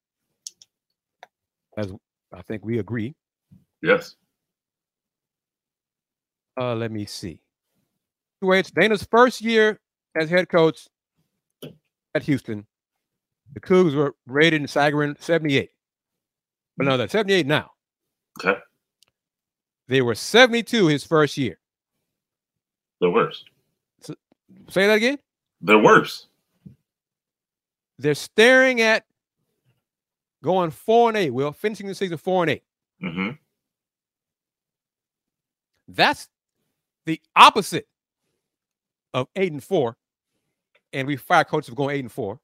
[1.76, 1.92] as
[2.32, 3.14] I think we agree.
[3.82, 4.16] Yes.
[6.58, 7.42] Uh, let me see.
[8.42, 9.80] UH Dana's first year
[10.14, 10.88] as head coach
[12.14, 12.66] at Houston,
[13.54, 15.70] the Coogs were rated in Sagarin 78.
[16.76, 17.70] But no, they're 78 now.
[18.40, 18.58] Okay.
[19.88, 21.58] They were 72 his first year.
[23.00, 23.44] They're worse.
[24.68, 25.18] Say that again.
[25.60, 26.28] They're worse.
[27.98, 29.04] They're staring at
[30.42, 31.30] going four and eight.
[31.30, 32.62] Will finishing the season four and eight.
[33.00, 33.30] hmm
[35.88, 36.28] That's
[37.06, 37.86] the opposite
[39.12, 39.96] of eight and four.
[40.92, 42.38] And we fire coaches for going eight and four.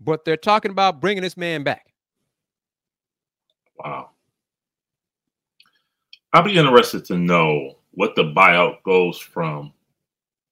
[0.00, 1.86] But they're talking about bringing this man back.
[3.78, 4.10] Wow.
[6.32, 9.72] I'll be interested to know what the buyout goes from.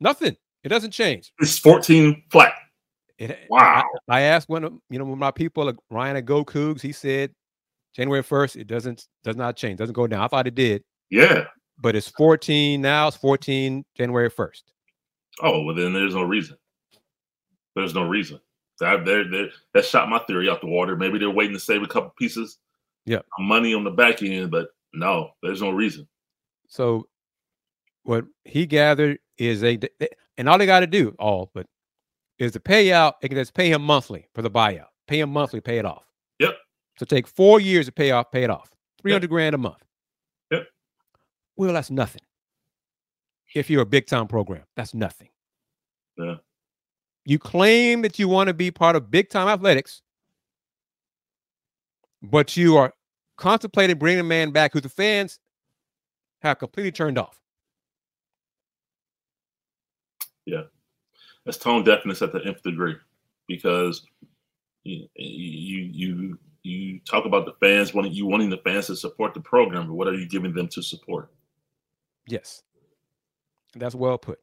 [0.00, 0.36] Nothing.
[0.62, 1.32] It doesn't change.
[1.40, 2.52] It's 14 flat.
[3.18, 3.82] It, Wow.
[4.08, 6.44] I, I asked one of you know one of my people, like Ryan at Go
[6.44, 6.80] Coogs.
[6.80, 7.32] He said
[7.94, 10.22] January first, it doesn't does not change, doesn't go down.
[10.22, 11.44] I thought it did, Yeah.
[11.78, 13.08] but it's 14 now.
[13.08, 14.62] It's 14 January 1st.
[15.42, 16.56] Oh, well, then there's no reason.
[17.74, 18.40] There's no reason.
[18.80, 20.96] That they're, they're, that shot my theory out the water.
[20.96, 22.58] Maybe they're waiting to save a couple pieces.
[23.04, 26.08] yeah, Money on the back end, but no, there's no reason.
[26.68, 27.08] So
[28.04, 29.78] what he gathered is a
[30.38, 31.66] and all they got to do, all but
[32.38, 33.14] is the payout.
[33.20, 34.86] They can just pay him monthly for the buyout.
[35.06, 36.04] Pay him monthly, pay it off.
[36.38, 36.56] Yep.
[36.98, 38.70] So take four years to pay off, pay it off.
[39.00, 39.84] Three hundred grand a month.
[40.50, 40.66] Yep.
[41.56, 42.22] Well, that's nothing.
[43.54, 45.28] If you're a big time program, that's nothing.
[46.16, 46.36] Yeah.
[47.24, 50.02] You claim that you want to be part of big time athletics,
[52.22, 52.94] but you are
[53.36, 55.38] contemplating bringing a man back who the fans
[56.42, 57.40] have completely turned off.
[60.46, 60.62] Yeah.
[61.44, 62.96] That's tone deafness at the nth degree,
[63.48, 64.06] because
[64.84, 69.34] you you you you talk about the fans wanting you wanting the fans to support
[69.34, 71.32] the program, but what are you giving them to support?
[72.26, 72.62] Yes.
[73.74, 74.38] That's well put.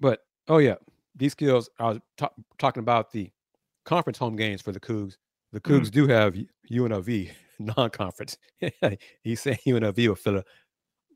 [0.00, 0.76] But oh yeah,
[1.16, 1.68] these skills.
[1.78, 3.30] I was ta- talking about the
[3.84, 5.16] conference home games for the Coogs.
[5.52, 5.80] The Mhm.
[5.80, 6.36] Coogs do have
[6.70, 8.38] UNLV non-conference.
[9.22, 10.46] He's saying UNLV will fill it,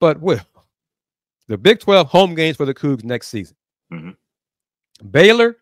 [0.01, 0.41] but will
[1.49, 3.57] the Big Twelve home games for the Coogs next season?
[3.93, 4.17] Mhm.
[5.11, 5.57] Baylor,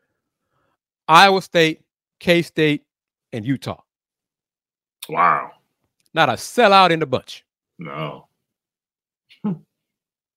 [1.08, 1.82] Iowa State,
[2.20, 2.84] K State,
[3.32, 3.80] and Utah.
[5.08, 5.52] Wow,
[6.14, 7.44] Not a sellout in the bunch.
[7.78, 8.28] no,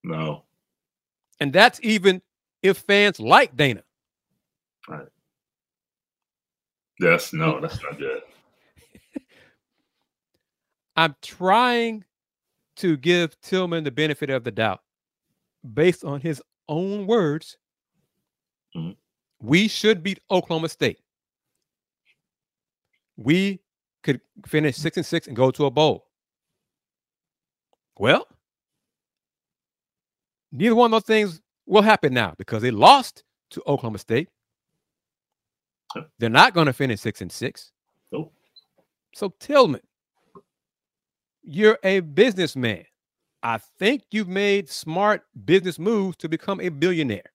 [0.03, 0.43] no,
[1.39, 2.21] And that's even
[2.61, 3.83] if fans like Dana.
[4.87, 5.07] Right.
[6.99, 8.21] Yes, no, that's not good.
[10.95, 12.03] I'm trying
[12.77, 14.81] to give Tilman the benefit of the doubt
[15.73, 17.57] based on his own words.
[18.75, 18.97] Mhm.
[19.41, 20.99] We should beat Oklahoma State.
[23.17, 23.61] We
[24.03, 26.07] could finish six and six and go to a bowl.
[27.97, 28.27] Well,
[30.53, 34.29] neither one of those things will happen now because they lost to Oklahoma State.
[35.95, 36.09] Yep.
[36.19, 37.71] They're not going to finish six and six.
[38.11, 38.33] Nope.
[39.13, 39.81] So Tilman,
[41.43, 42.85] you're a businessman.
[43.43, 47.31] I think you've made smart business moves to become a billionaire.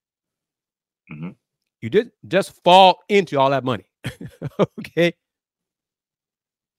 [1.12, 1.36] Mhm.
[1.82, 3.90] You didn't just fall into all that money.
[4.78, 5.14] okay.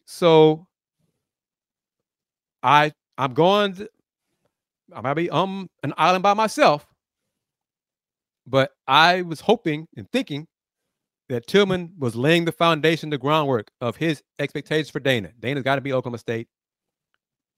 [0.06, 0.68] So
[2.64, 3.88] I I'm going
[4.94, 6.86] I might be um an island by myself,
[8.48, 10.48] but I was hoping and thinking
[11.30, 15.32] that Tilman was laying the foundation, the groundwork of his expectations for Dana.
[15.40, 16.48] Dana's got to be Oklahoma State.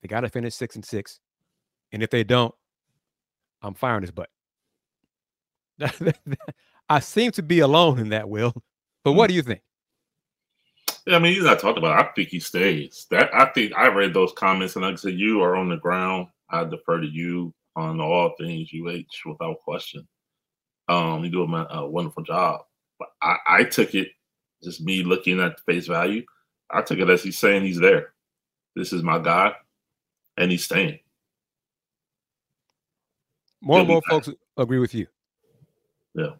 [0.02, 1.20] They got to finish six and six.
[1.92, 2.54] And if they don't,
[3.62, 4.28] I'm firing his butt.
[6.88, 8.54] I seem to be alone in that, Will.
[9.04, 9.62] But what do you think?
[11.06, 11.98] Yeah, I mean, he's not talked about.
[11.98, 13.06] I think he stays.
[13.10, 15.76] That I think I read those comments, and like I said, you are on the
[15.76, 16.28] ground.
[16.52, 20.06] I defer to you on all things UH without question.
[20.88, 22.62] Um, you do a, a wonderful job.
[22.98, 24.08] But I, I took it,
[24.62, 26.24] just me looking at face value.
[26.70, 28.12] I took it as he's saying he's there.
[28.76, 29.54] This is my guy,
[30.36, 30.98] and he's staying.
[33.60, 35.06] More and more folks agree with you.
[36.14, 36.30] Yeah.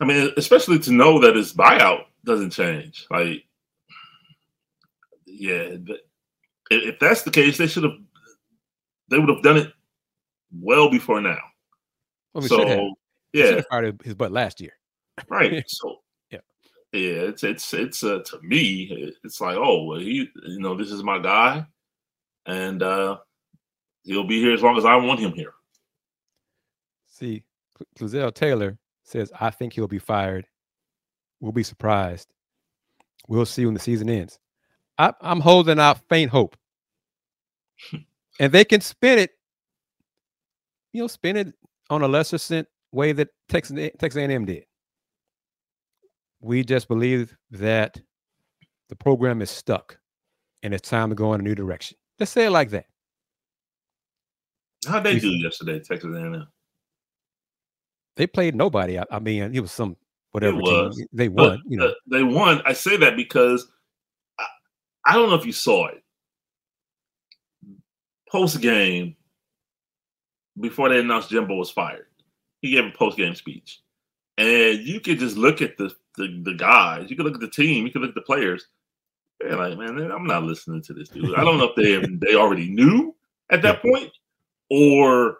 [0.00, 3.06] I mean, especially to know that his buyout doesn't change.
[3.10, 3.44] Like,
[5.26, 5.76] yeah,
[6.70, 7.94] if that's the case, they should have.
[9.08, 9.72] They would have done it
[10.52, 11.38] well before now.
[12.32, 12.78] Well, we so should have.
[13.32, 14.72] We should yeah, fired his butt last year.
[15.28, 15.64] right.
[15.68, 15.96] So
[16.30, 16.40] Yeah.
[16.92, 17.00] yeah.
[17.00, 21.02] It's it's it's uh, to me, it's like, oh, well, he, you know, this is
[21.02, 21.66] my guy,
[22.46, 23.18] and uh
[24.04, 25.52] he'll be here as long as I want him here.
[27.06, 27.44] See,
[27.98, 30.46] Cluzel Taylor says, I think he'll be fired.
[31.40, 32.32] We'll be surprised.
[33.28, 34.38] We'll see when the season ends.
[34.98, 36.56] I, I'm holding out faint hope.
[38.40, 39.30] and they can spin it,
[40.92, 41.52] you know, spin it
[41.90, 44.64] on a lesser cent way that Texas, Texas A&M did.
[46.40, 48.00] We just believe that
[48.88, 49.98] the program is stuck
[50.62, 51.96] and it's time to go in a new direction.
[52.18, 52.86] Let's say it like that.
[54.88, 56.46] How'd they We- do yesterday, Texas A&M?
[58.16, 58.98] They played nobody.
[58.98, 59.94] I, I mean, it was some
[60.32, 60.96] whatever was.
[60.96, 61.62] team they But, won.
[61.68, 62.62] You know, they won.
[62.64, 63.70] I say that because
[65.06, 66.02] I don't know if you saw it.
[68.28, 69.14] Post game,
[70.60, 72.06] before they announced Jimbo was fired,
[72.60, 73.80] he gave a post game speech,
[74.36, 77.08] and you could just look at the, the the guys.
[77.08, 77.86] You could look at the team.
[77.86, 78.66] You could look at the players.
[79.40, 81.36] They're like, man, I'm not listening to this dude.
[81.36, 83.14] I don't know if they they already knew
[83.50, 84.10] at that point,
[84.70, 85.38] or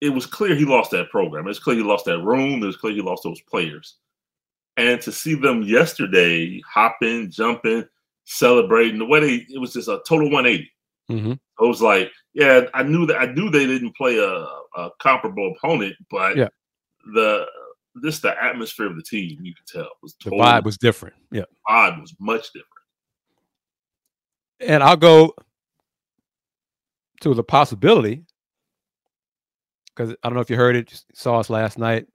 [0.00, 1.48] it was clear he lost that program.
[1.48, 2.62] It's clear he lost that room.
[2.62, 3.96] It was clear he lost those players.
[4.76, 7.86] And to see them yesterday hopping, jumping,
[8.24, 10.70] celebrating, the way they it was just a total 180.
[11.10, 11.38] Mhm.
[11.60, 14.46] I was like, yeah, I knew that I knew they didn't play a,
[14.80, 16.48] a comparable opponent, but Yeah.
[17.14, 17.46] the
[18.04, 21.14] just the atmosphere of the team, you could tell was the totally, vibe was different.
[21.32, 21.44] Yeah.
[21.68, 22.66] vibe was much different.
[24.60, 25.34] And I'll go
[27.22, 28.22] to the possibility
[29.88, 32.06] because I don't know if you heard it, just saw us last night,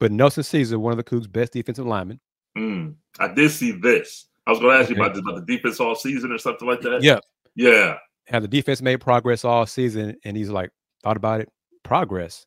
[0.00, 2.18] but Nelson Ceaser, one of the Coogs' best defensive linemen.
[2.56, 2.94] Mm.
[3.18, 4.27] I did see this.
[4.48, 6.66] I was going to ask you about this, about the defense all season or something
[6.66, 7.02] like that.
[7.02, 7.18] Yeah.
[7.54, 7.98] yeah.
[8.26, 10.70] Had the defense made progress all season, and he's like,
[11.02, 11.52] thought about it.
[11.84, 12.46] Progress.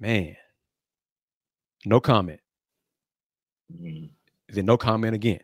[0.00, 0.36] Man.
[1.84, 2.40] No comment.
[3.70, 4.08] Mm.
[4.48, 5.40] Then no comment again.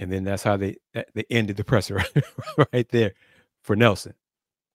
[0.00, 2.02] And then that's how they they ended the presser
[2.72, 3.14] right there
[3.62, 4.14] for Nelson.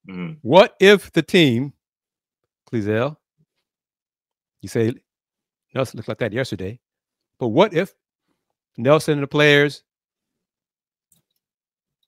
[0.09, 0.37] Mm.
[0.43, 1.73] What if the team,
[2.71, 3.17] Clezel,
[4.61, 4.93] you say
[5.75, 6.79] Nelson looked like that yesterday,
[7.37, 7.93] but what if
[8.77, 9.83] Nelson and the players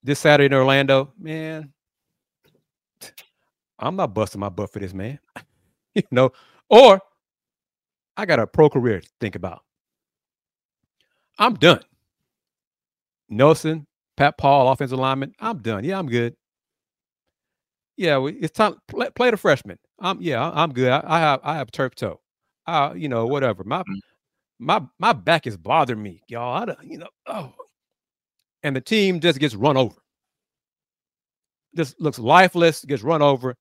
[0.03, 1.72] this Saturday in Orlando, man,
[3.80, 5.20] I'm not busting my butt for this, man.
[5.95, 6.32] you know,
[6.70, 6.99] or
[8.18, 9.61] I got a pro career to think about.
[11.39, 11.82] I'm done.
[13.30, 13.88] Nelson,
[14.18, 15.84] Pat Paul, offensive lineman, I'm done.
[15.84, 16.36] Yeah, I'm good.
[17.97, 19.78] Yeah, it's time play, play the freshman.
[19.99, 20.89] I'm yeah, I'm good.
[20.89, 22.20] I, I have I have turf toe.
[22.66, 23.64] Uh, you know, whatever.
[23.64, 23.99] My Mm.
[24.64, 26.61] My my back is bothering me, y'all.
[26.61, 27.53] I don't, you know, oh,
[28.64, 29.95] and the team just gets run over.
[31.76, 33.55] Just looks lifeless, gets run over.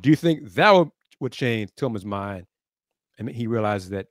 [0.00, 0.88] Do you think that would,
[1.20, 2.46] would change Tilman's mind?
[3.18, 4.06] I mean, he realizes that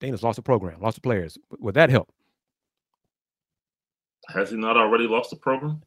[0.00, 1.38] Dana's lost the program, lost the players.
[1.58, 2.10] Would that help?
[4.28, 5.80] Has he not already lost the program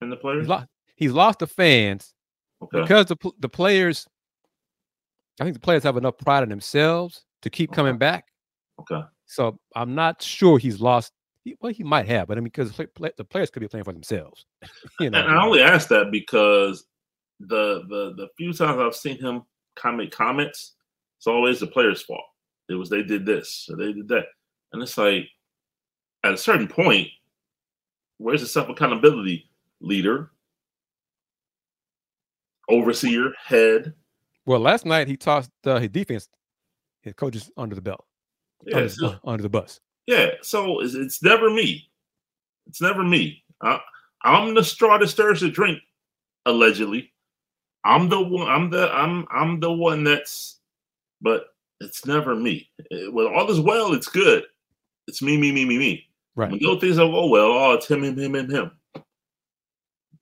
[0.00, 0.42] and the players?
[0.42, 2.14] He's lost, he's lost the fans
[2.62, 2.80] okay.
[2.80, 4.06] because the the players.
[5.40, 8.26] I think the players have enough pride in themselves to keep coming back.
[8.80, 9.02] Okay.
[9.26, 11.12] So I'm not sure he's lost.
[11.60, 14.44] Well, he might have, but I mean, because the players could be playing for themselves.
[15.00, 16.84] you know, And I only ask that because
[17.40, 19.42] the the the few times I've seen him
[19.76, 20.74] comment comments,
[21.18, 22.20] it's always the players' fault.
[22.68, 24.26] It was they did this or they did that,
[24.72, 25.26] and it's like
[26.24, 27.08] at a certain point,
[28.18, 29.48] where's the self accountability
[29.80, 30.32] leader,
[32.68, 33.94] overseer, head?
[34.44, 36.28] well, last night he tossed uh, his defense,
[37.08, 38.04] his coaches under the belt,
[38.64, 39.80] Yeah, under, so- under the bus.
[40.06, 40.30] yeah.
[40.42, 41.88] So it's, it's never me.
[42.66, 43.42] It's never me.
[43.62, 43.80] I,
[44.22, 45.78] I'm the straw that stirs the drink.
[46.46, 47.12] Allegedly,
[47.84, 48.48] I'm the one.
[48.48, 50.60] I'm the I'm I'm the one that's.
[51.20, 51.46] But
[51.80, 52.70] it's never me.
[52.90, 54.44] Eh, When all is well, it's good.
[55.08, 56.06] It's me, me, me, me, me.
[56.36, 56.50] Right.
[56.50, 58.70] When those things don't go well, oh, it's him, him, him, him, him.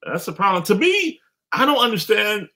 [0.06, 0.62] That's the problem.
[0.64, 1.20] To me,
[1.52, 2.48] I don't understand.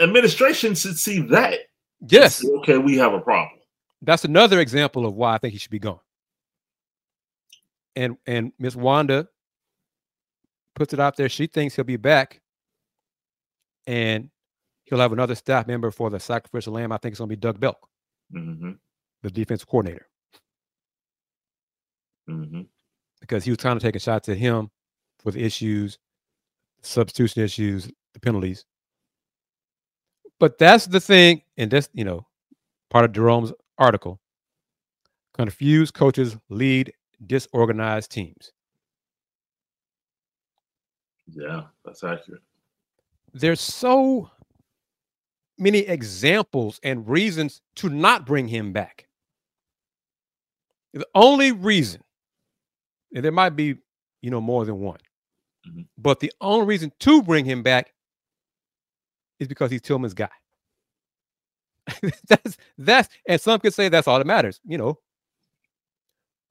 [0.00, 1.60] Administration should see that.
[2.08, 3.57] Yes, say, okay, we have a problem.
[4.02, 6.00] That's another example of why I think he should be gone.
[7.96, 9.28] And and Miss Wanda
[10.74, 11.28] puts it out there.
[11.28, 12.40] She thinks he'll be back,
[13.86, 14.30] and
[14.84, 16.92] he'll have another staff member for the sacrificial lamb.
[16.92, 17.78] I think it's going to be Doug Belk,
[18.32, 18.72] hmm
[19.22, 20.08] the defense coordinator,
[22.28, 22.62] hmm
[23.20, 24.70] because he was trying to take a shot to him
[25.20, 25.98] for the issues,
[26.82, 28.64] substitution issues, the penalties.
[30.40, 32.26] But that's the thing, and that's you know
[32.90, 34.20] part of Jerome's article.
[35.34, 36.92] Confused coaches lead
[37.26, 38.52] disorganized teams.
[41.26, 42.42] Yeah, that's accurate.
[43.34, 44.30] There's so
[45.58, 49.06] many examples and reasons to not bring him back.
[50.94, 52.02] The only reason,
[53.14, 53.76] and there might be,
[54.22, 55.00] you know, more than one,
[55.66, 55.86] Mhm.
[55.98, 57.92] but the only reason to bring him back
[59.38, 60.30] is because he's Tilman's guy.
[62.28, 64.98] that's that's, and some could say that's all that matters, you know.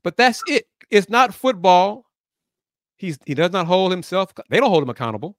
[0.04, 0.68] But that's it.
[0.90, 2.06] It's not football.
[2.98, 4.34] He's he does not hold himself.
[4.50, 5.38] They don't hold him accountable.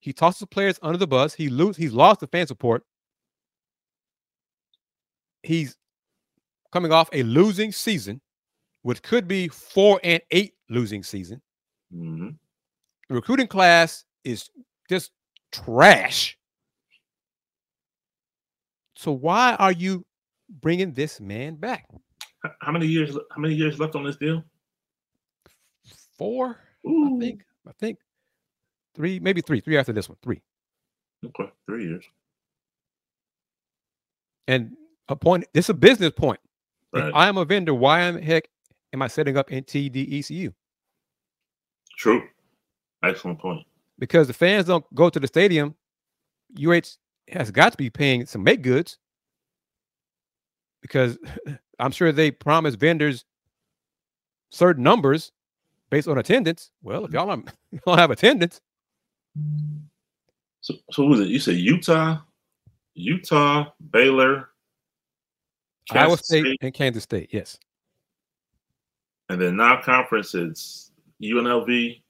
[0.00, 1.34] He tosses players under the bus.
[1.34, 1.76] He lose.
[1.76, 2.84] He's lost the fan support.
[5.42, 5.76] He's
[6.72, 8.20] coming off a losing season,
[8.82, 11.40] which could be four and eight losing season.
[11.92, 12.30] hmm
[13.08, 14.48] The recruiting class is
[14.88, 15.10] just
[15.52, 16.38] trash.
[18.96, 20.04] So why are you
[20.60, 21.86] bringing this man back?
[22.60, 23.14] How many years?
[23.14, 24.44] How many years left on this deal?
[26.18, 27.42] Four, Ooh, I think.
[27.66, 27.98] I think
[28.94, 29.60] three, maybe three.
[29.60, 30.18] Three after this one.
[30.22, 30.40] Three.
[31.24, 32.04] Okay, three years.
[34.46, 34.76] And
[35.08, 35.46] a point.
[35.54, 36.40] This is a business point.
[36.92, 37.08] Right.
[37.08, 38.48] If I am a vendor, why in the heck
[38.92, 40.52] am I setting up in TDECU?
[41.96, 42.22] True.
[43.02, 43.66] Excellent point.
[43.98, 45.74] Because the fans don't go to the stadium.
[46.58, 46.96] UH
[47.28, 48.98] has got to be paying some make goods.
[50.82, 51.18] Because
[51.78, 53.24] I'm sure they promise vendors
[54.50, 55.32] certain numbers
[55.90, 56.70] based on attendance.
[56.82, 57.50] Well, if y'all don't,
[57.98, 58.60] have attendance,
[60.60, 61.28] So, so who was it?
[61.28, 62.18] You said Utah,
[62.94, 64.50] Utah, Baylor,
[65.90, 67.58] Iowa Kansas State, and Kansas State, yes.
[69.28, 72.02] and then non-conference it's UNLV.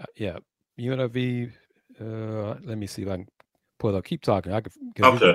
[0.00, 0.38] Uh, yeah.
[0.78, 1.52] UNLV.
[2.00, 3.28] Uh, let me see if I can
[3.78, 4.04] pull up.
[4.04, 4.52] Keep talking.
[4.52, 4.72] I can.
[5.04, 5.34] Okay,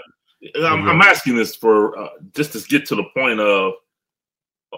[0.63, 3.73] I'm, I'm asking this for uh, just to get to the point of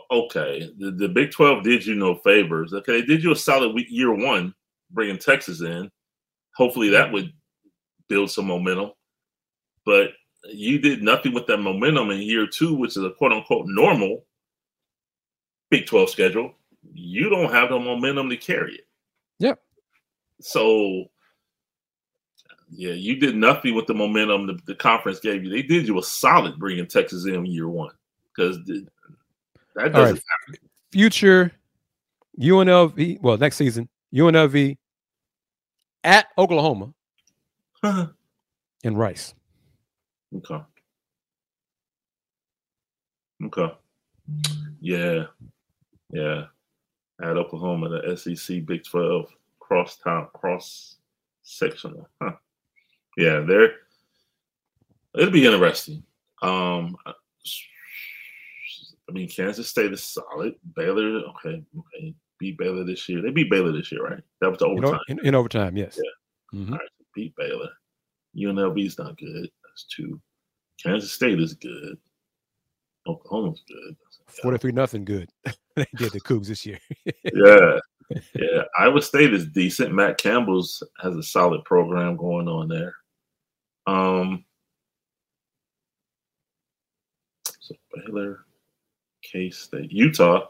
[0.09, 2.73] okay, the, the Big Twelve did you no favors.
[2.73, 4.53] Okay, they did you a solid week year one,
[4.91, 5.89] bringing Texas in.
[6.55, 7.31] Hopefully that would
[8.09, 8.91] build some momentum,
[9.85, 10.11] but
[10.45, 14.25] you did nothing with that momentum in year two, which is a quote unquote normal
[15.69, 16.53] Big Twelve schedule.
[16.93, 18.87] You don't have the momentum to carry it.
[19.39, 19.59] Yep.
[20.41, 21.05] So
[22.73, 25.49] yeah, you did nothing with the momentum the, the conference gave you.
[25.49, 27.91] They did you a solid bringing Texas in year one
[28.33, 28.57] because
[29.75, 30.23] that doesn't.
[30.49, 30.59] right.
[30.91, 31.51] Future
[32.39, 33.21] UNLV.
[33.21, 34.77] Well, next season UNLV
[36.03, 36.93] at Oklahoma
[37.83, 39.33] and Rice.
[40.37, 40.61] okay.
[43.45, 43.73] Okay.
[44.79, 45.25] Yeah.
[46.11, 46.45] Yeah.
[47.21, 50.97] At Oklahoma, the SEC Big Twelve cross town cross
[51.43, 52.07] sectional.
[52.21, 52.33] Huh.
[53.17, 53.73] Yeah, there.
[55.15, 56.03] It'll be interesting.
[56.41, 57.13] Um, I
[59.11, 60.55] mean, Kansas State is solid.
[60.75, 63.21] Baylor, okay, okay, beat Baylor this year.
[63.21, 64.23] They beat Baylor this year, right?
[64.39, 64.99] That was the In, overtime.
[64.99, 65.99] o- in, in overtime, yes.
[66.53, 66.71] Mhm.
[66.71, 67.69] All right, beat Baylor.
[68.37, 69.49] UNLV's not good.
[69.65, 70.19] That's two.
[70.81, 71.97] Kansas State is good.
[73.07, 73.95] Oklahoma's good.
[74.41, 75.03] Forty-three nothing.
[75.03, 75.29] Good.
[75.75, 76.79] they did the Coogs this year.
[77.33, 77.79] Yeah.
[78.35, 78.63] Yeah.
[78.77, 79.93] Iowa State is decent.
[79.93, 82.93] Matt Campbell's has a solid program going on there.
[83.87, 84.45] Um
[87.59, 88.45] so Baylor,
[89.23, 90.47] K State, Utah.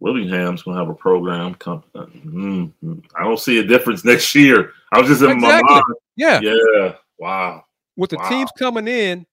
[0.00, 1.82] Whittingham's gonna have a program come.
[1.94, 4.72] mm, mm, I don't see a difference next year.
[4.92, 5.74] I was just in my Exactly.
[5.74, 5.84] mind.
[6.16, 6.40] yeah.
[6.42, 6.94] Yeah.
[7.18, 7.64] Wow.
[7.96, 8.28] With the Wow.
[8.28, 9.24] teams coming in,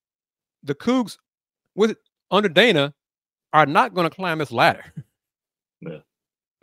[0.63, 1.17] the Coogs
[1.75, 1.97] with
[2.29, 2.93] under Dana
[3.53, 4.93] are not going to climb this ladder.
[5.81, 5.97] Yeah.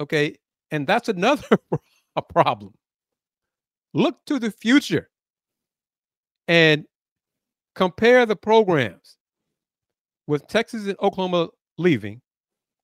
[0.00, 0.36] Okay.
[0.70, 1.44] And that's another
[2.16, 2.72] a problem.
[3.94, 5.10] Look to the future
[6.48, 6.84] and
[7.74, 9.16] compare the programs
[10.26, 12.20] with Texas and Oklahoma leaving.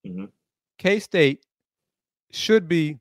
[0.07, 0.31] Mhm.
[0.79, 1.45] K State
[2.31, 2.99] should be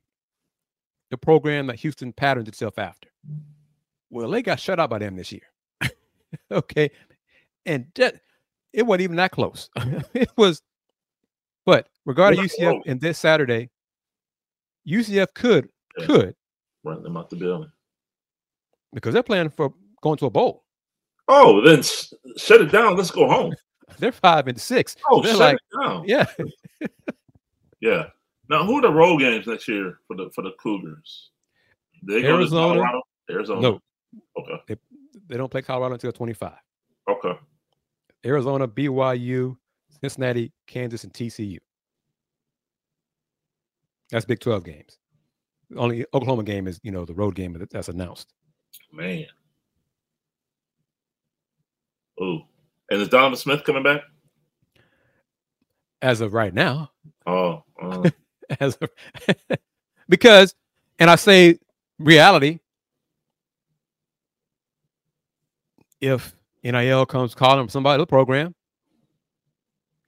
[1.10, 3.08] the program that Houston patterned itself after.
[4.10, 5.42] Well, they got shut out by them this year.
[6.50, 6.90] okay.
[7.66, 8.20] And that,
[8.72, 9.68] it wasn't even that close.
[10.14, 10.62] it was,
[11.66, 12.82] but regarding UCF close.
[12.86, 13.70] and this Saturday,
[14.88, 16.06] UCF could, Yeah.
[16.06, 16.36] could,
[16.84, 17.70] Run them out the building.
[18.92, 19.72] because they're playing for
[20.04, 20.64] going to a bowl.
[21.28, 22.96] Oh, then sh- shut it down.
[22.96, 23.54] Let's go home.
[23.98, 24.96] They're five and six.
[25.10, 26.04] Oh, they're shut like, it down.
[26.06, 26.26] yeah.
[27.80, 28.06] Yeah.
[28.48, 31.30] Now, who are the road games next year for the for the Cougars?
[32.02, 32.80] They go to Arizona.
[32.80, 33.60] Colorado, Arizona.
[33.60, 33.80] No,
[34.38, 34.76] Okay.
[35.28, 36.52] they don't play Colorado until 25.
[37.10, 37.38] Okay.
[38.24, 39.54] Arizona, BYU,
[40.00, 41.58] Cincinnati, Kansas, and TCU.
[44.10, 44.98] That's Big 12 games.
[45.76, 48.32] Only Oklahoma game is, you know, the road game that's announced.
[48.92, 49.26] Man.
[52.20, 52.42] Oh,
[52.90, 54.02] And is Donovan Smith coming back?
[56.02, 56.90] As of right now.
[57.26, 58.10] Oh, uh.
[58.60, 58.90] as of,
[60.08, 60.54] because,
[60.98, 61.58] and I say
[61.98, 62.60] reality.
[66.00, 68.54] If NIL comes calling somebody to the program,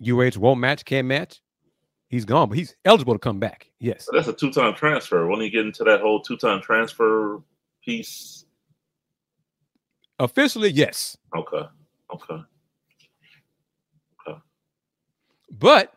[0.07, 1.40] UH won't match, can't match,
[2.09, 3.70] he's gone, but he's eligible to come back.
[3.78, 4.07] Yes.
[4.12, 5.26] That's a two time transfer.
[5.26, 7.42] When you get into that whole two time transfer
[7.82, 8.44] piece?
[10.18, 11.16] Officially, yes.
[11.34, 11.62] Okay.
[12.12, 12.42] Okay.
[14.28, 14.38] Okay.
[15.50, 15.92] But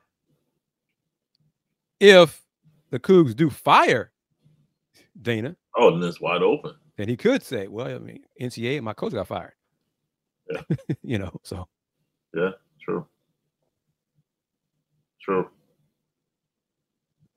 [1.99, 2.41] if
[2.89, 4.12] the Coogs do fire
[5.22, 6.74] Dana, oh, then it's wide open.
[6.97, 9.53] Then he could say, "Well, I mean, NCAA, my coach got fired."
[10.49, 10.62] Yeah.
[11.03, 11.68] you know, so.
[12.34, 12.51] Yeah.
[12.82, 13.05] True.
[15.22, 15.49] True.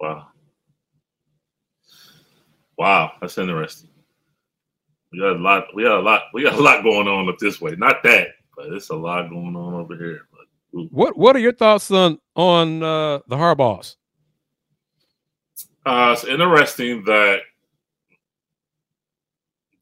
[0.00, 0.28] Wow.
[2.78, 3.90] Wow, that's interesting.
[5.12, 5.64] We got a lot.
[5.74, 6.22] We got a lot.
[6.32, 7.76] We got a lot going on up this way.
[7.76, 10.22] Not that, but it's a lot going on over here.
[10.30, 13.96] But what What are your thoughts on on uh, the Harbaughs?
[15.84, 17.40] Uh, it's interesting that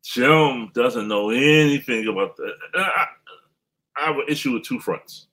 [0.03, 2.55] Jim doesn't know anything about that.
[2.75, 3.07] I,
[3.97, 5.27] I have an issue with two fronts.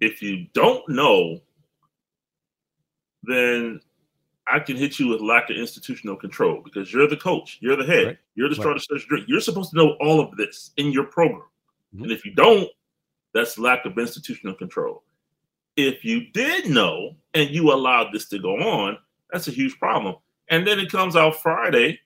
[0.00, 1.40] If you don't know,
[3.22, 3.80] then
[4.48, 7.84] I can hit you with lack of institutional control because you're the coach, you're the
[7.84, 8.18] head, right.
[8.34, 9.02] you're the starter right.
[9.08, 9.26] drink.
[9.28, 11.46] You're supposed to know all of this in your program.
[11.94, 12.04] Mm-hmm.
[12.04, 12.68] And if you don't,
[13.32, 15.02] that's lack of institutional control.
[15.76, 18.98] If you did know and you allowed this to go on,
[19.30, 20.16] that's a huge problem.
[20.48, 22.00] And then it comes out Friday.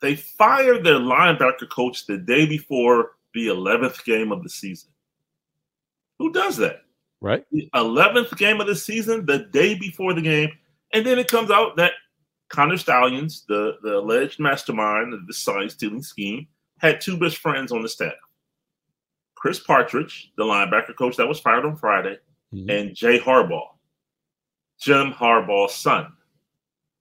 [0.00, 4.90] They fired their linebacker coach the day before the 11th game of the season.
[6.18, 6.82] Who does that?
[7.20, 7.44] Right.
[7.50, 10.50] The 11th game of the season, the day before the game.
[10.92, 11.92] And then it comes out that
[12.48, 16.46] Connor Stalions, the, the alleged mastermind of the sign stealing scheme,
[16.78, 18.14] had two best friends on the staff
[19.34, 22.18] Chris Partridge, the linebacker coach that was fired on Friday,
[22.52, 22.68] mm-hmm.
[22.68, 23.68] and Jay Harbaugh,
[24.80, 26.12] Jim Harbaugh's son.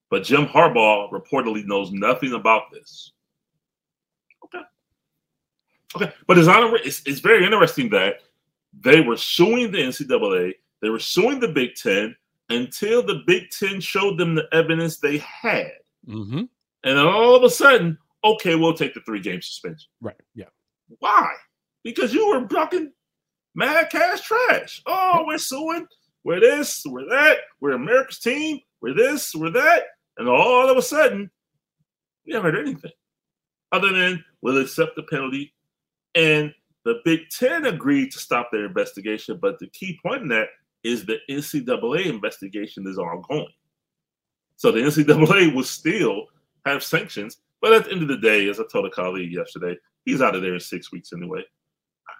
[0.09, 3.11] But Jim Harbaugh reportedly knows nothing about this.
[4.45, 4.63] Okay.
[5.95, 6.13] Okay.
[6.27, 6.47] But it's,
[6.85, 8.21] it's, it's very interesting that
[8.79, 12.15] they were suing the NCAA, they were suing the Big Ten
[12.49, 15.71] until the Big Ten showed them the evidence they had.
[16.07, 16.37] Mm-hmm.
[16.83, 19.89] And then all of a sudden, okay, we'll take the three game suspension.
[20.01, 20.15] Right.
[20.35, 20.45] Yeah.
[20.99, 21.31] Why?
[21.83, 22.91] Because you were talking
[23.55, 24.81] mad cash trash.
[24.85, 25.87] Oh, we're suing.
[26.27, 29.83] We're this, we're that, we're America's team, we're this, we're that.
[30.17, 31.31] And all of a sudden,
[32.25, 32.91] we haven't heard anything
[33.71, 35.53] other than we'll accept the penalty.
[36.15, 36.53] And
[36.83, 40.49] the Big Ten agreed to stop their investigation, but the key point in that
[40.83, 43.47] is the NCAA investigation is ongoing.
[44.57, 46.25] So the NCAA will still
[46.65, 49.77] have sanctions, but at the end of the day, as I told a colleague yesterday,
[50.05, 51.43] he's out of there in six weeks anyway.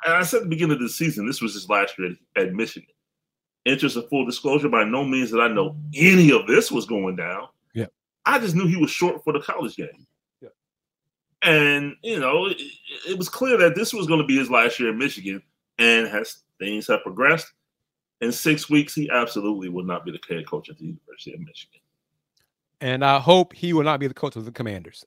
[0.05, 2.43] And I said at the beginning of the season, this was his last year at,
[2.43, 2.89] at Michigan.
[3.65, 7.15] Interest of full disclosure, by no means that I know any of this was going
[7.15, 7.47] down.
[7.73, 7.87] Yeah.
[8.25, 10.07] I just knew he was short for the college game.
[10.41, 10.49] Yeah.
[11.43, 12.61] And you know, it,
[13.07, 15.41] it was clear that this was going to be his last year in Michigan.
[15.79, 17.51] And as things have progressed,
[18.21, 21.39] in six weeks, he absolutely will not be the head coach at the University of
[21.41, 21.81] Michigan.
[22.81, 25.05] And I hope he will not be the coach of the Commanders.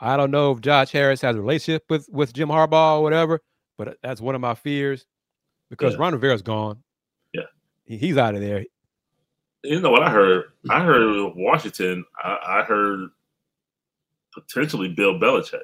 [0.00, 3.40] I don't know if Josh Harris has a relationship with with Jim Harbaugh or whatever,
[3.76, 5.06] but uh, that's one of my fears
[5.68, 6.00] because yeah.
[6.00, 6.82] Ron Rivera's gone.
[7.34, 7.42] Yeah,
[7.84, 8.64] he's out of there.
[9.62, 10.44] You know what I heard?
[10.70, 10.86] I mm-hmm.
[10.86, 12.04] heard Washington.
[12.22, 13.10] I, I heard
[14.32, 15.60] potentially Bill Belichick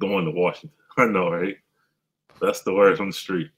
[0.00, 0.76] going to Washington.
[0.98, 1.56] I know, right?
[2.40, 3.50] That's the word on the street.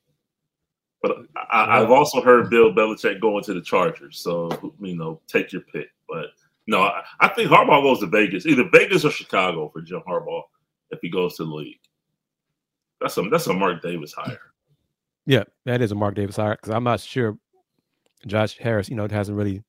[1.03, 4.21] But I, have also heard Bill Belichick going to the Chargers.
[4.21, 4.51] So,
[4.81, 5.89] you know, take your pick.
[6.09, 6.27] But
[6.67, 10.43] no, I, I think Harbaugh goes to Vegas, either Vegas or Chicago for Jim Harbaugh
[10.91, 11.81] if he goes to the league.
[13.01, 14.39] That's a that's a Mark Davis hire.
[15.27, 17.37] Yeah, that is a Mark Davis hire because I'm not sure
[18.27, 19.63] Josh Harris, you know, hasn't really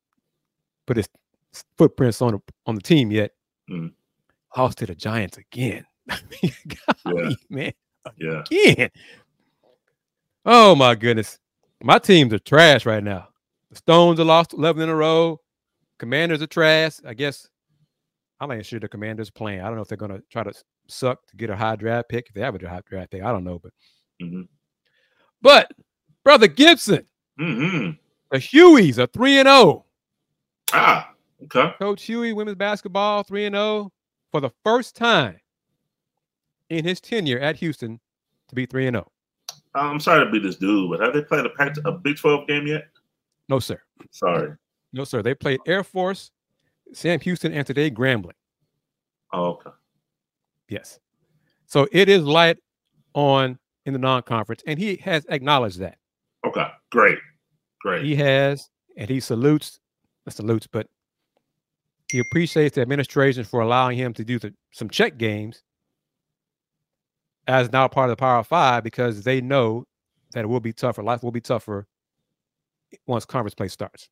[0.85, 1.07] put his
[1.77, 3.31] footprints on the, on the team yet.
[3.69, 3.93] Mm
[4.57, 5.85] lost to the Giants again.
[6.41, 7.29] yeah.
[7.49, 7.73] man.
[8.17, 8.43] Yeah.
[8.51, 8.89] Again.
[10.45, 11.39] Oh my goodness.
[11.81, 13.29] My teams are trash right now.
[13.69, 15.39] The Stones are lost 11 in a row.
[15.99, 16.97] Commanders are trash.
[17.05, 17.47] I guess
[18.39, 19.61] I'm not sure the Commanders playing.
[19.61, 20.53] I don't know if they're going to try to
[20.87, 22.27] suck to get a high draft pick.
[22.27, 23.59] If they have a high draft pick, I don't know.
[23.59, 23.71] But,
[24.21, 24.41] mm-hmm.
[25.41, 25.71] but
[26.23, 27.05] brother Gibson,
[27.39, 27.91] mm-hmm.
[28.31, 29.55] the Hugheys are three and zero.
[29.55, 29.85] Oh.
[30.73, 31.13] Ah,
[31.43, 31.71] okay.
[31.77, 33.63] Coach Hughey, women's basketball, three and zero.
[33.63, 33.91] Oh
[34.33, 35.39] for the first time
[36.69, 37.99] in his tenure at Houston
[38.49, 39.11] to be 3 and 0.
[39.75, 42.67] I'm sorry to be this dude, but have they played a, a Big 12 game
[42.67, 42.85] yet?
[43.47, 43.79] No, sir.
[44.11, 44.53] Sorry.
[44.93, 45.21] No, sir.
[45.21, 46.31] They played Air Force,
[46.93, 48.33] Sam Houston, and today Grambling.
[49.33, 49.71] Oh, okay.
[50.69, 50.99] Yes.
[51.65, 52.57] So it is light
[53.15, 55.97] on in the non-conference, and he has acknowledged that.
[56.45, 57.17] Okay, great,
[57.81, 58.05] great.
[58.05, 59.79] He has, and he salutes,
[60.25, 60.87] not salutes, but
[62.11, 65.63] he appreciates the administration for allowing him to do the, some check games
[67.47, 69.85] as now part of the Power Five because they know
[70.33, 71.03] that it will be tougher.
[71.03, 71.87] Life will be tougher
[73.07, 74.09] once conference play starts.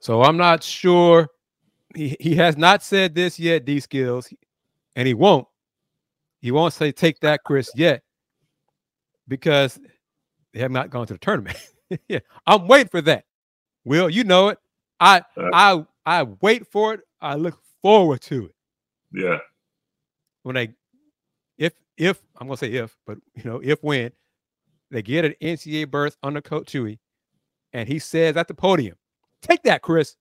[0.00, 1.28] So I'm not sure.
[1.94, 4.32] He, he has not said this yet, D skills,
[4.96, 5.46] and he won't.
[6.40, 8.02] He won't say take that, Chris, yet,
[9.28, 9.78] because
[10.52, 11.58] they have not gone to the tournament.
[12.08, 13.24] yeah, I'm waiting for that.
[13.84, 14.58] Will, you know it.
[15.00, 15.22] I
[15.52, 17.00] I I wait for it.
[17.20, 18.54] I look forward to it.
[19.12, 19.38] Yeah.
[20.42, 20.70] When they
[21.58, 24.12] if if I'm gonna say if, but you know, if when
[24.90, 26.98] they get an NCAA berth under Coach Hughey,
[27.72, 28.96] and he says at the podium,
[29.42, 30.16] take that, Chris.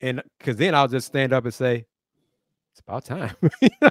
[0.00, 1.86] And because then I'll just stand up and say,
[2.72, 3.34] it's about time.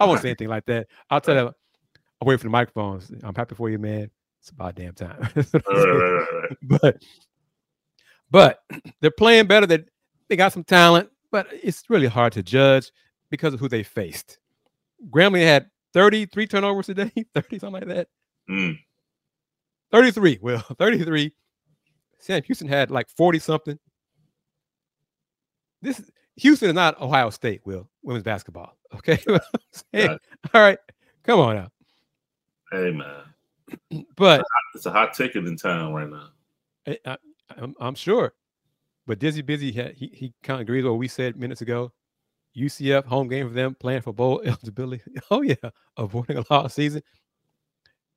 [0.00, 0.88] I won't say anything like that.
[1.10, 1.54] I'll tell them,
[2.22, 3.12] wait for the microphones.
[3.22, 4.10] I'm happy for you, man.
[4.40, 5.28] It's about damn time.
[6.62, 7.02] but
[8.30, 8.62] but
[9.00, 9.66] they're playing better.
[9.66, 9.88] That
[10.28, 12.90] they got some talent, but it's really hard to judge
[13.30, 14.38] because of who they faced.
[15.10, 18.08] Grambling had 33 turnovers today, 30 something like that.
[18.50, 18.78] Mm.
[19.92, 20.38] 33.
[20.42, 21.32] Well, 33.
[22.18, 23.78] Sam Houston had like 40 something.
[25.82, 26.02] This
[26.36, 28.76] Houston is not Ohio State, Will, women's basketball.
[28.94, 29.18] Okay.
[29.92, 30.78] hey, all right.
[31.24, 31.72] Come on out.
[32.70, 34.06] Hey man.
[34.16, 34.44] But
[34.74, 36.28] it's a hot ticket in town right now.
[37.04, 37.16] I,
[37.58, 38.32] am I'm sure.
[39.06, 41.92] But Dizzy Busy he he kind of agrees with what we said minutes ago.
[42.56, 45.02] UCF home game for them, playing for bowl eligibility.
[45.30, 45.54] Oh yeah,
[45.96, 47.02] avoiding a lost season.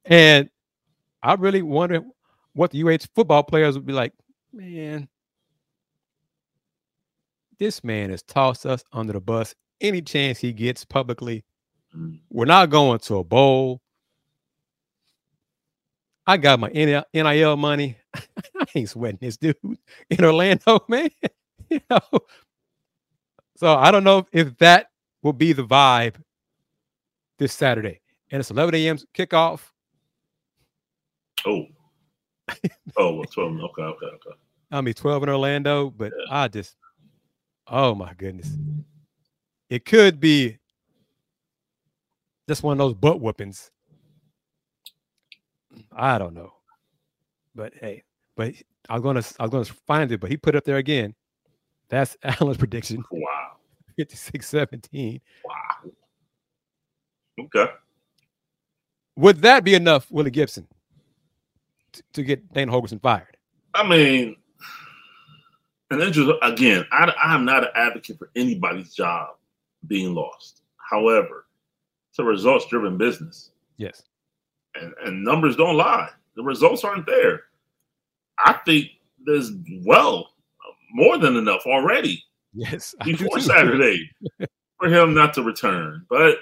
[0.06, 0.50] And
[1.22, 2.02] I really wonder
[2.54, 4.14] what the UH football players would be like.
[4.52, 5.08] Man,
[7.60, 11.44] this man has tossed us under the bus any chance he gets publicly.
[11.96, 12.20] Mm.
[12.30, 13.82] We're not going to a bowl.
[16.26, 17.98] I got my NIL money.
[18.14, 19.56] I ain't sweating this dude
[20.10, 21.10] in Orlando, man.
[21.70, 22.00] you know.
[23.58, 24.88] So I don't know if that
[25.22, 26.16] will be the vibe
[27.40, 28.00] this Saturday.
[28.32, 28.98] And it's 11 a.m.
[29.14, 29.62] kickoff.
[31.46, 31.66] Oh.
[32.98, 33.60] Oh, 12.
[33.60, 34.36] Okay, okay, okay.
[34.72, 36.44] I mean 12 in Orlando, but yeah.
[36.44, 36.76] I just
[37.68, 38.52] oh my goodness.
[39.70, 40.58] It could be
[42.48, 43.72] just one of those butt whoopings.
[45.92, 46.54] I don't know.
[47.56, 48.04] But hey,
[48.36, 48.54] but
[48.90, 51.14] I'm gonna I was gonna find it, but he put it up there again.
[51.90, 53.04] That's Allen's prediction.
[53.12, 53.58] Wow.
[53.98, 55.22] 56 17.
[55.46, 55.92] Wow.
[57.42, 57.72] Okay.
[59.18, 60.68] Would that be enough, Willy Gibson,
[61.94, 63.38] to, to get Dana Holgorsen fired?
[63.74, 64.36] I mean,
[65.92, 69.30] and just again, I, I'm not an advocate for anybody's job
[69.88, 70.62] being lost.
[70.78, 71.46] However,
[72.12, 73.52] it's a results driven business.
[73.78, 74.04] Yes.
[74.76, 76.10] And, and numbers don't lie.
[76.36, 77.42] The results aren't there.
[78.38, 78.88] I think
[79.26, 79.52] there's
[79.86, 80.30] well
[80.92, 82.24] more than enough already.
[82.54, 84.10] Yes, before Saturday
[84.80, 86.06] for him not to return.
[86.10, 86.38] But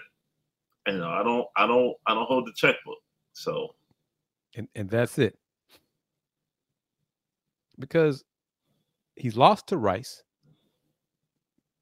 [0.87, 2.97] you know, I don't, I don't, I don't hold the checkbook.
[3.33, 3.75] So,
[4.57, 5.37] and and that's it.
[7.79, 8.25] Because
[9.15, 10.23] he's lost to Rice,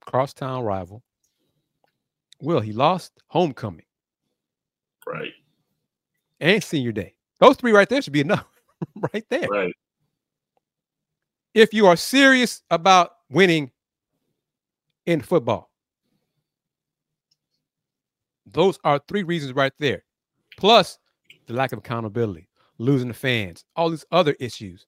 [0.01, 1.01] crosstown rival.
[2.41, 3.86] Will he lost homecoming,
[5.07, 5.32] right?
[6.39, 7.15] And senior day.
[7.39, 8.45] Those three right there should be enough,
[9.13, 9.47] right there.
[9.49, 9.73] Right
[11.55, 13.71] if you are serious about winning
[15.07, 15.71] in football.
[18.45, 20.03] Those are three reasons right there.
[20.57, 20.99] Plus
[21.47, 22.47] the lack of accountability,
[22.78, 24.86] losing the fans, all these other issues.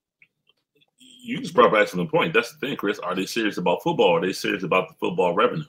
[0.99, 2.33] You just brought back to the point.
[2.33, 2.99] That's the thing, Chris.
[2.99, 4.17] Are they serious about football?
[4.17, 5.65] Are they serious about the football revenue?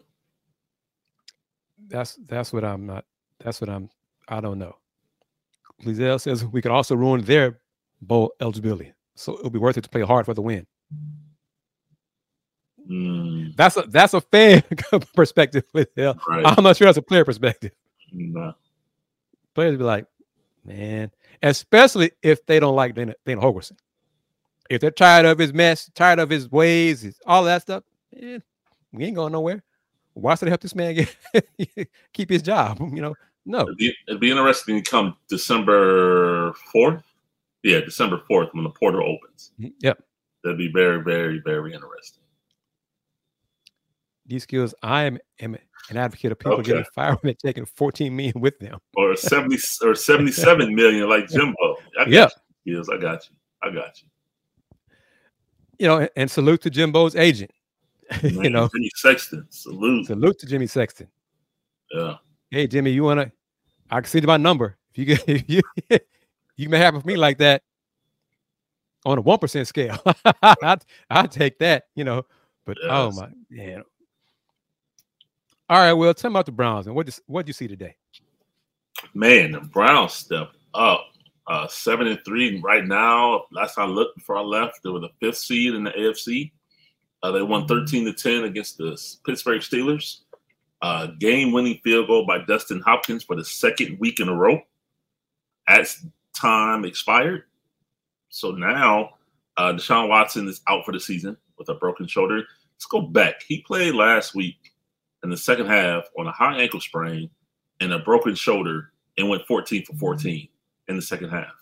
[1.88, 3.04] That's that's what I'm not.
[3.40, 3.88] That's what I'm.
[4.28, 4.76] I don't know.
[5.84, 7.60] Lizelle says we could also ruin their
[8.02, 10.66] bowl eligibility, so it'll be worth it to play hard for the win.
[12.90, 13.54] Mm.
[13.56, 14.62] That's a that's a fan
[15.14, 15.64] perspective.
[15.72, 16.16] With right.
[16.28, 17.72] I'm not sure that's a player perspective.
[18.12, 18.54] No.
[19.54, 20.06] Players be like,
[20.64, 21.10] man,
[21.42, 23.52] especially if they don't like Dana, Dana.
[24.70, 27.84] If they're tired of his mess, tired of his ways, his, all that stuff,
[28.14, 28.42] man,
[28.92, 29.62] we ain't going nowhere.
[30.14, 32.78] Why should I help this man get keep his job?
[32.80, 33.14] You know,
[33.46, 33.62] no.
[33.62, 37.04] It'd be, it'd be interesting to come December fourth.
[37.62, 39.52] Yeah, December fourth when the portal opens.
[39.60, 39.74] Mm-hmm.
[39.80, 40.02] Yep.
[40.44, 42.22] That'd be very, very, very interesting.
[44.28, 45.56] These skills, I am, am
[45.88, 46.64] an advocate of people okay.
[46.64, 48.78] getting fired when they're taking 14 million with them.
[48.94, 51.76] Or 70 or 77 million like Jimbo.
[51.98, 52.28] I got yeah.
[52.62, 52.88] Skills.
[52.90, 53.36] I got you.
[53.62, 54.08] I got you.
[55.78, 57.50] You know, and salute to Jimbo's agent.
[58.22, 59.46] Man, you know, Jimmy Sexton.
[59.48, 60.06] Salute.
[60.06, 61.08] Salute to Jimmy Sexton.
[61.92, 62.16] Yeah.
[62.50, 63.32] Hey Jimmy, you wanna?
[63.90, 64.76] I can see my number.
[64.90, 65.62] If you get, if you
[66.56, 67.62] you may have with me like that
[69.04, 70.00] on a one percent scale.
[70.42, 70.76] I
[71.10, 72.24] I take that, you know.
[72.64, 73.80] But oh my, yeah.
[75.70, 77.94] All right, well, tell me about the Browns and what what what you see today?
[79.14, 81.06] Man, the Browns stepped up.
[81.46, 83.44] Uh, seven and three right now.
[83.52, 86.52] Last I looked before I left, they were the fifth seed in the AFC.
[87.22, 90.20] Uh, they won 13 to 10 against the Pittsburgh Steelers.
[90.82, 94.60] Uh, game winning field goal by Dustin Hopkins for the second week in a row.
[95.66, 96.04] As
[96.34, 97.44] time expired.
[98.28, 99.10] So now
[99.56, 102.36] uh, Deshaun Watson is out for the season with a broken shoulder.
[102.36, 103.42] Let's go back.
[103.46, 104.72] He played last week
[105.22, 107.30] in the second half on a high ankle sprain
[107.80, 110.00] and a broken shoulder and went 14 for mm-hmm.
[110.00, 110.48] 14
[110.88, 111.52] in the second half.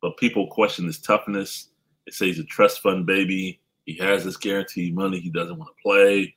[0.00, 1.68] But people question his toughness.
[2.06, 3.60] They say he's a trust fund baby.
[3.86, 5.20] He has this guaranteed money.
[5.20, 6.34] He doesn't want to play.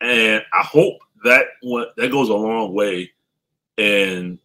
[0.00, 3.10] And I hope that one, that goes a long way
[3.76, 4.38] in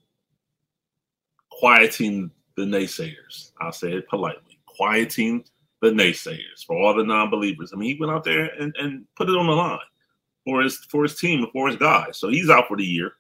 [1.49, 3.51] quieting the naysayers.
[3.59, 4.59] I'll say it politely.
[4.65, 5.43] Quieting
[5.81, 7.71] the naysayers for all the non-believers.
[7.73, 9.79] I mean, he went out there and, and put it on the line
[10.45, 12.17] for his for his team and for his guys.
[12.17, 13.13] So he's out for the year.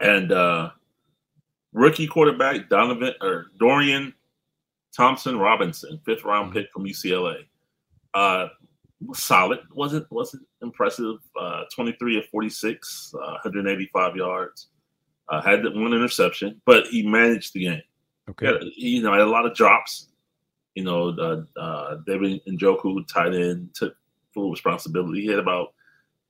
[0.00, 0.70] And uh
[1.72, 4.14] rookie quarterback Donovan or Dorian
[4.96, 7.44] Thompson Robinson, fifth round pick from UCLA.
[8.14, 8.48] Uh
[9.00, 9.60] was solid.
[9.72, 11.16] wasn't wasn't impressive.
[11.38, 14.68] Uh 23 of 46, uh, 185 yards.
[15.28, 17.82] Uh, had one interception, but he managed the game.
[18.28, 18.46] Okay.
[18.46, 20.08] Yeah, you know, had a lot of drops.
[20.74, 23.94] You know, uh, uh, David Njoku, tight end, took
[24.32, 25.22] full responsibility.
[25.22, 25.73] He had about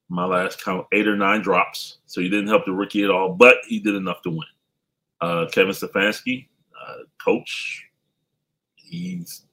[0.09, 3.33] my last count eight or nine drops, so he didn't help the rookie at all,
[3.33, 4.41] but he did enough to win.
[5.21, 6.47] Uh, Kevin Stefanski,
[6.81, 7.85] uh, coach,
[8.75, 9.47] he's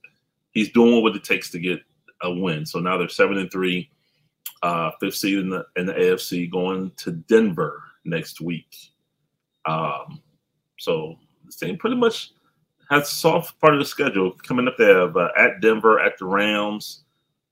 [0.51, 1.79] he's doing what it takes to get
[2.21, 2.65] a win.
[2.65, 3.89] So now they're seven and three,
[4.61, 8.75] uh, fifth seed in the in the AFC, going to Denver next week.
[9.65, 10.21] Um,
[10.79, 12.31] so the team pretty much
[12.89, 14.77] has soft part of the schedule coming up.
[14.77, 17.03] They have uh, at Denver, at the Rams.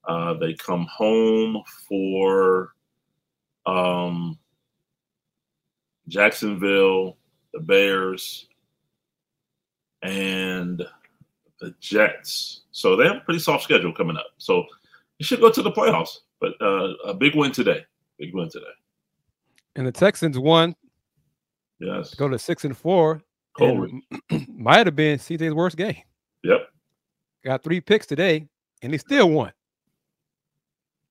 [0.05, 2.73] Uh, they come home for
[3.69, 4.37] um,
[6.07, 7.17] Jacksonville,
[7.53, 8.47] the Bears,
[10.01, 10.83] and
[11.59, 12.61] the Jets.
[12.71, 14.27] So they have a pretty soft schedule coming up.
[14.37, 14.65] So
[15.17, 16.19] you should go to the playoffs.
[16.39, 17.85] But uh, a big win today.
[18.17, 18.65] Big win today.
[19.75, 20.75] And the Texans won
[21.79, 22.13] Yes.
[22.15, 23.21] go to six and four.
[23.57, 23.89] Cold.
[24.31, 26.01] And might have been CJ's worst game.
[26.43, 26.69] Yep.
[27.43, 28.47] Got three picks today,
[28.81, 29.51] and he still won.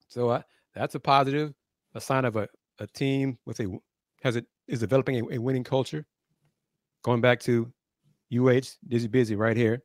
[0.09, 0.43] So uh,
[0.75, 1.53] that's a positive,
[1.99, 3.79] a sign of a, a team with a
[4.23, 6.07] has it is developing a, a winning culture.
[7.03, 7.71] Going back to
[8.35, 9.83] UH, Dizzy Busy right here.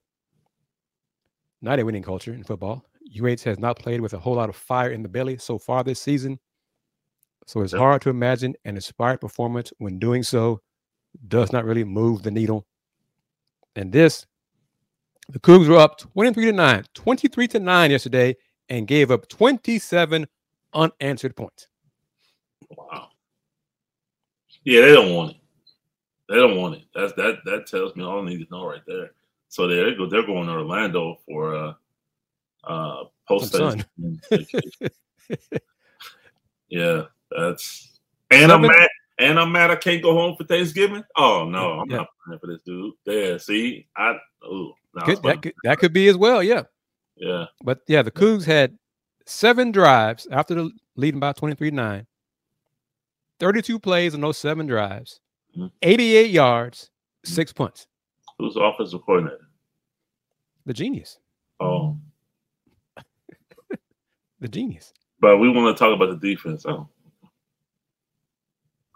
[1.61, 2.85] Not a winning culture in football.
[3.19, 5.83] UH has not played with a whole lot of fire in the belly so far
[5.83, 6.39] this season.
[7.45, 10.61] So it's hard to imagine an inspired performance when doing so
[11.27, 12.65] does not really move the needle.
[13.75, 14.25] And this,
[15.29, 18.35] the Coogs were up 23 to 9, 23 to 9 yesterday,
[18.69, 20.25] and gave up 27
[20.73, 21.67] unanswered points.
[22.77, 23.09] Wow.
[24.63, 25.37] Yeah, they don't want it.
[26.29, 26.83] They don't want it.
[26.95, 29.11] That's that that tells me all I need to know right there.
[29.49, 30.07] So there they go.
[30.07, 31.73] They're going to Orlando for uh
[32.63, 33.53] uh post
[36.69, 37.99] Yeah, that's
[38.31, 41.03] and I'm mad and I'm mad I can't go home for Thanksgiving.
[41.17, 41.97] Oh no, I'm Yeah.
[41.97, 42.93] not playing for this dude.
[43.05, 46.63] Yeah, see, I oh no, Could- that, could, that could be as well, yeah.
[47.15, 47.45] yeah.
[47.63, 48.77] But yeah, the Coogs had
[49.25, 52.07] seven drives after the leading by 23 9,
[53.43, 55.19] 32 plays in those seven drives,
[55.57, 55.69] Mhm.
[55.81, 56.89] 88 yards,
[57.25, 57.87] six punts.
[58.39, 59.49] Who's the offensive coordinator?
[60.65, 61.19] The genius.
[61.59, 61.97] Oh,
[64.39, 64.93] The genius.
[65.19, 66.65] but we want to talk about the defense.
[66.65, 66.87] Oh,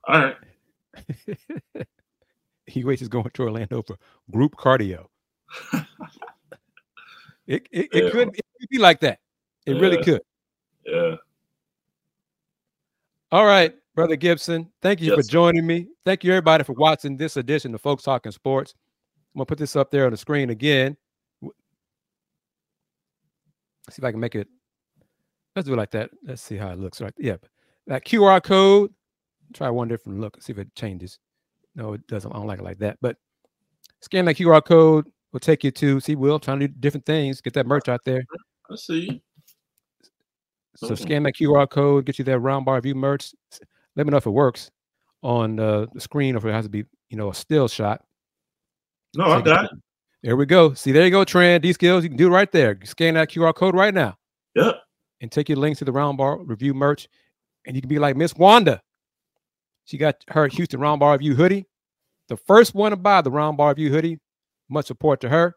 [0.08, 0.36] all right.
[2.66, 3.98] he waits is going to Orlando for
[4.32, 5.08] group cardio.
[7.48, 8.10] it it, it Yeah.
[8.12, 9.20] could it could be like that.
[9.66, 10.22] It really could.
[10.86, 11.16] Yeah.
[13.32, 14.72] All right, brother Gibson.
[14.84, 15.26] Thank you Yes.
[15.26, 15.88] for joining me.
[16.06, 18.76] Thank you everybody for watching this edition of Folks Talking Sports.
[19.34, 20.96] I'm gonna put this up there on the screen again.
[21.42, 21.52] W-
[23.90, 24.48] See if I can make it.
[25.56, 26.12] Let's do it like that.
[26.24, 27.02] Let's see how it looks.
[27.02, 27.14] Right.
[27.18, 27.38] Yeah.
[27.88, 28.94] That QR code.
[29.54, 30.40] Try one different look.
[30.44, 31.18] See if it changes.
[31.74, 32.32] No, it doesn't.
[32.32, 33.00] I don't like it like that.
[33.02, 33.18] But
[34.02, 35.08] scan that QR code.
[35.32, 37.42] Will take you to see Will trying to do different things.
[37.42, 38.24] Get that merch out there.
[38.70, 39.24] I see.
[40.76, 43.34] So scan that QR code, get you that Roundball Review merch.
[43.98, 44.72] Let me know if it works
[45.24, 48.04] on uh, the screen or if it has to be, you know, a still shot.
[49.16, 49.72] No, I got it.
[50.24, 50.74] There we go.
[50.74, 51.64] See, there you go, Trend.
[51.64, 52.78] These skills you can do it right there.
[52.86, 54.18] Scan that QR code right now
[54.56, 54.76] Yep.
[55.22, 57.08] and take your links to the Roundball Review merch.
[57.66, 58.82] And you can be like Miss Wanda.
[59.86, 61.66] She got her Houston Roundball Review hoodie.
[62.30, 64.20] The first one to buy the Roundball Review hoodie.
[64.70, 65.56] Much support to her.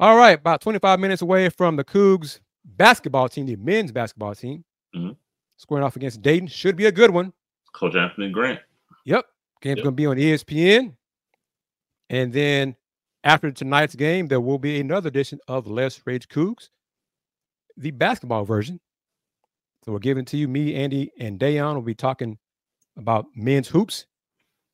[0.00, 4.64] All right, about 25 minutes away from the Coogs basketball team, the men's basketball team,
[4.94, 5.16] Mhm.
[5.58, 6.48] Squaring off against Dayton.
[6.48, 7.32] Should be a good one.
[7.74, 8.60] Coach Anthony Grant.
[9.04, 9.26] Yep.
[9.60, 9.84] Game's Yep.
[9.84, 10.96] going to be on ESPN.
[12.10, 12.74] And then
[13.24, 16.70] after tonight's game, there will be another edition of Let's Rage Coogs,
[17.76, 18.80] the basketball version.
[19.84, 20.48] So we're giving it to you.
[20.48, 22.38] Me, Andy, and Dayon will be talking
[22.96, 24.06] about men's hoops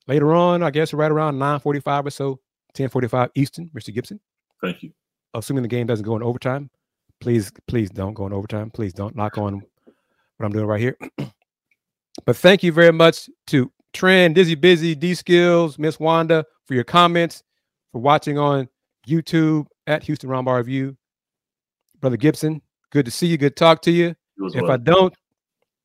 [0.07, 0.63] later on.
[0.63, 2.39] I guess right around 9:45 or so,
[2.73, 3.69] 10:45 Eastern.
[3.69, 3.93] Mr.
[3.93, 4.19] Gibson,
[4.61, 4.91] Thank you.
[5.33, 6.69] assuming the game doesn't go in overtime,
[7.21, 8.69] please, please don't go in overtime.
[8.71, 9.61] Please don't knock on
[10.37, 10.97] what I'm doing right here.
[12.25, 16.83] but thank you very much to Trend, Dizzy Busy, D Skills, Miss Wanda for your
[16.83, 17.43] comments,
[17.91, 18.67] for watching on
[19.07, 20.97] YouTube at Houston Roundball Review.
[22.01, 22.61] Brother Gibson,
[22.91, 23.37] good to see you.
[23.37, 24.15] Good to talk to you.
[24.37, 24.71] You If well.
[24.71, 25.13] I don't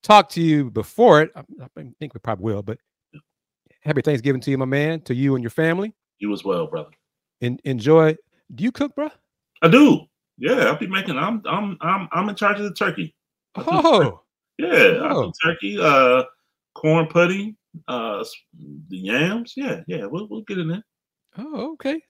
[0.03, 2.78] talk to you before it, I, I think we probably will, but
[3.82, 5.94] happy Thanksgiving to you, my man, to you and your family.
[6.18, 6.90] you as well, brother.
[7.40, 8.16] En- enjoy.
[8.55, 9.11] Do you cook, bro?
[9.62, 10.07] I do.
[10.38, 11.16] Yeah, I'll be making.
[11.18, 13.14] I'm I'm I'm I'm in charge of the turkey.
[13.55, 14.22] I Oh,
[14.61, 15.32] Yeah, Oh.
[15.44, 16.24] turkey, uh,
[16.74, 17.56] corn pudding,
[17.88, 18.24] uh,
[18.88, 19.54] the yams.
[19.56, 20.84] Yeah, yeah, we'll we'll get in there.
[21.38, 22.00] oh, okay.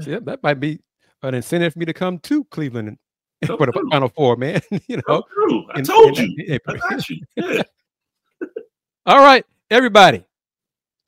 [0.00, 0.80] See, that, that might be
[1.22, 2.98] an incentive for me to come to Cleveland and-
[3.44, 3.90] Come for the through.
[3.90, 4.60] Final Four, man.
[4.88, 5.64] you know, through.
[5.74, 6.44] I in- told in- you.
[6.54, 7.20] in I got you.
[7.36, 7.62] Yeah.
[9.06, 10.24] All right, everybody.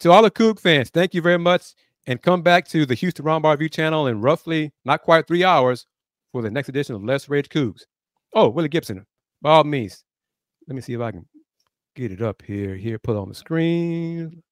[0.00, 1.74] To all the Coog fans, thank you very much.
[2.06, 5.86] And come back to the Houston Roundball Review channel in roughly not quite three hours
[6.32, 7.82] for the next edition of Let's Rage Coogs.
[8.34, 9.06] Oh, Willy Gibson,
[9.40, 10.02] by all means.
[10.68, 11.26] Let me see if I can
[11.94, 12.76] get it up here.
[12.76, 14.42] Here, put on the screen.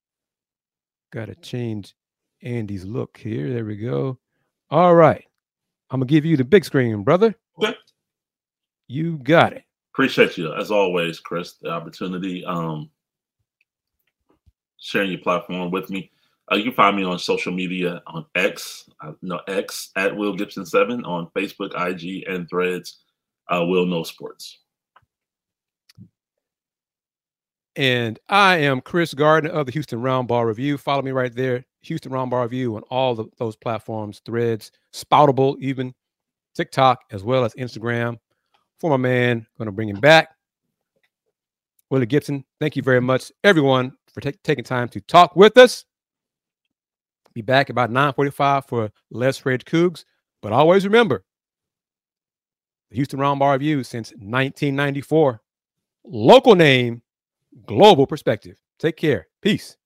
[1.12, 1.94] Got to change
[2.42, 3.52] Andy's look here.
[3.52, 4.18] There we go.
[4.70, 5.24] All right.
[5.90, 7.34] I'm going to give you the big screen, brother.
[7.58, 7.74] Okay.
[8.86, 9.64] You got it.
[9.92, 11.54] Appreciate you as always, Kris.
[11.60, 12.90] The opportunity, um,
[14.78, 16.10] sharing your platform with me.
[16.50, 20.34] Uh, you can find me on social media on X, uh, no X at Will
[20.34, 23.00] Gibson Seven on Facebook, IG, and Threads.
[23.48, 24.58] Uh, Will Knows Sports.
[27.76, 30.76] And I am Kris Gardner of the Houston Roundball Review.
[30.76, 35.94] Follow me right there, Houston Roundball Review on all the, those platforms, threads, Spoutable, even
[36.54, 38.18] TikTok, as well as Instagram.
[38.78, 40.30] For my man, going to bring him back.
[41.90, 45.84] Willy Gibson, thank you very much, everyone, for ta- taking time to talk with us.
[47.34, 50.04] Be back about 9:45 for Let's Rage Coogs.
[50.42, 51.24] But always remember,
[52.90, 55.40] the Houston Roundball Review since 1994.
[56.04, 57.02] Local name,
[57.66, 58.58] global perspective.
[58.78, 59.28] Take care.
[59.42, 59.76] Peace.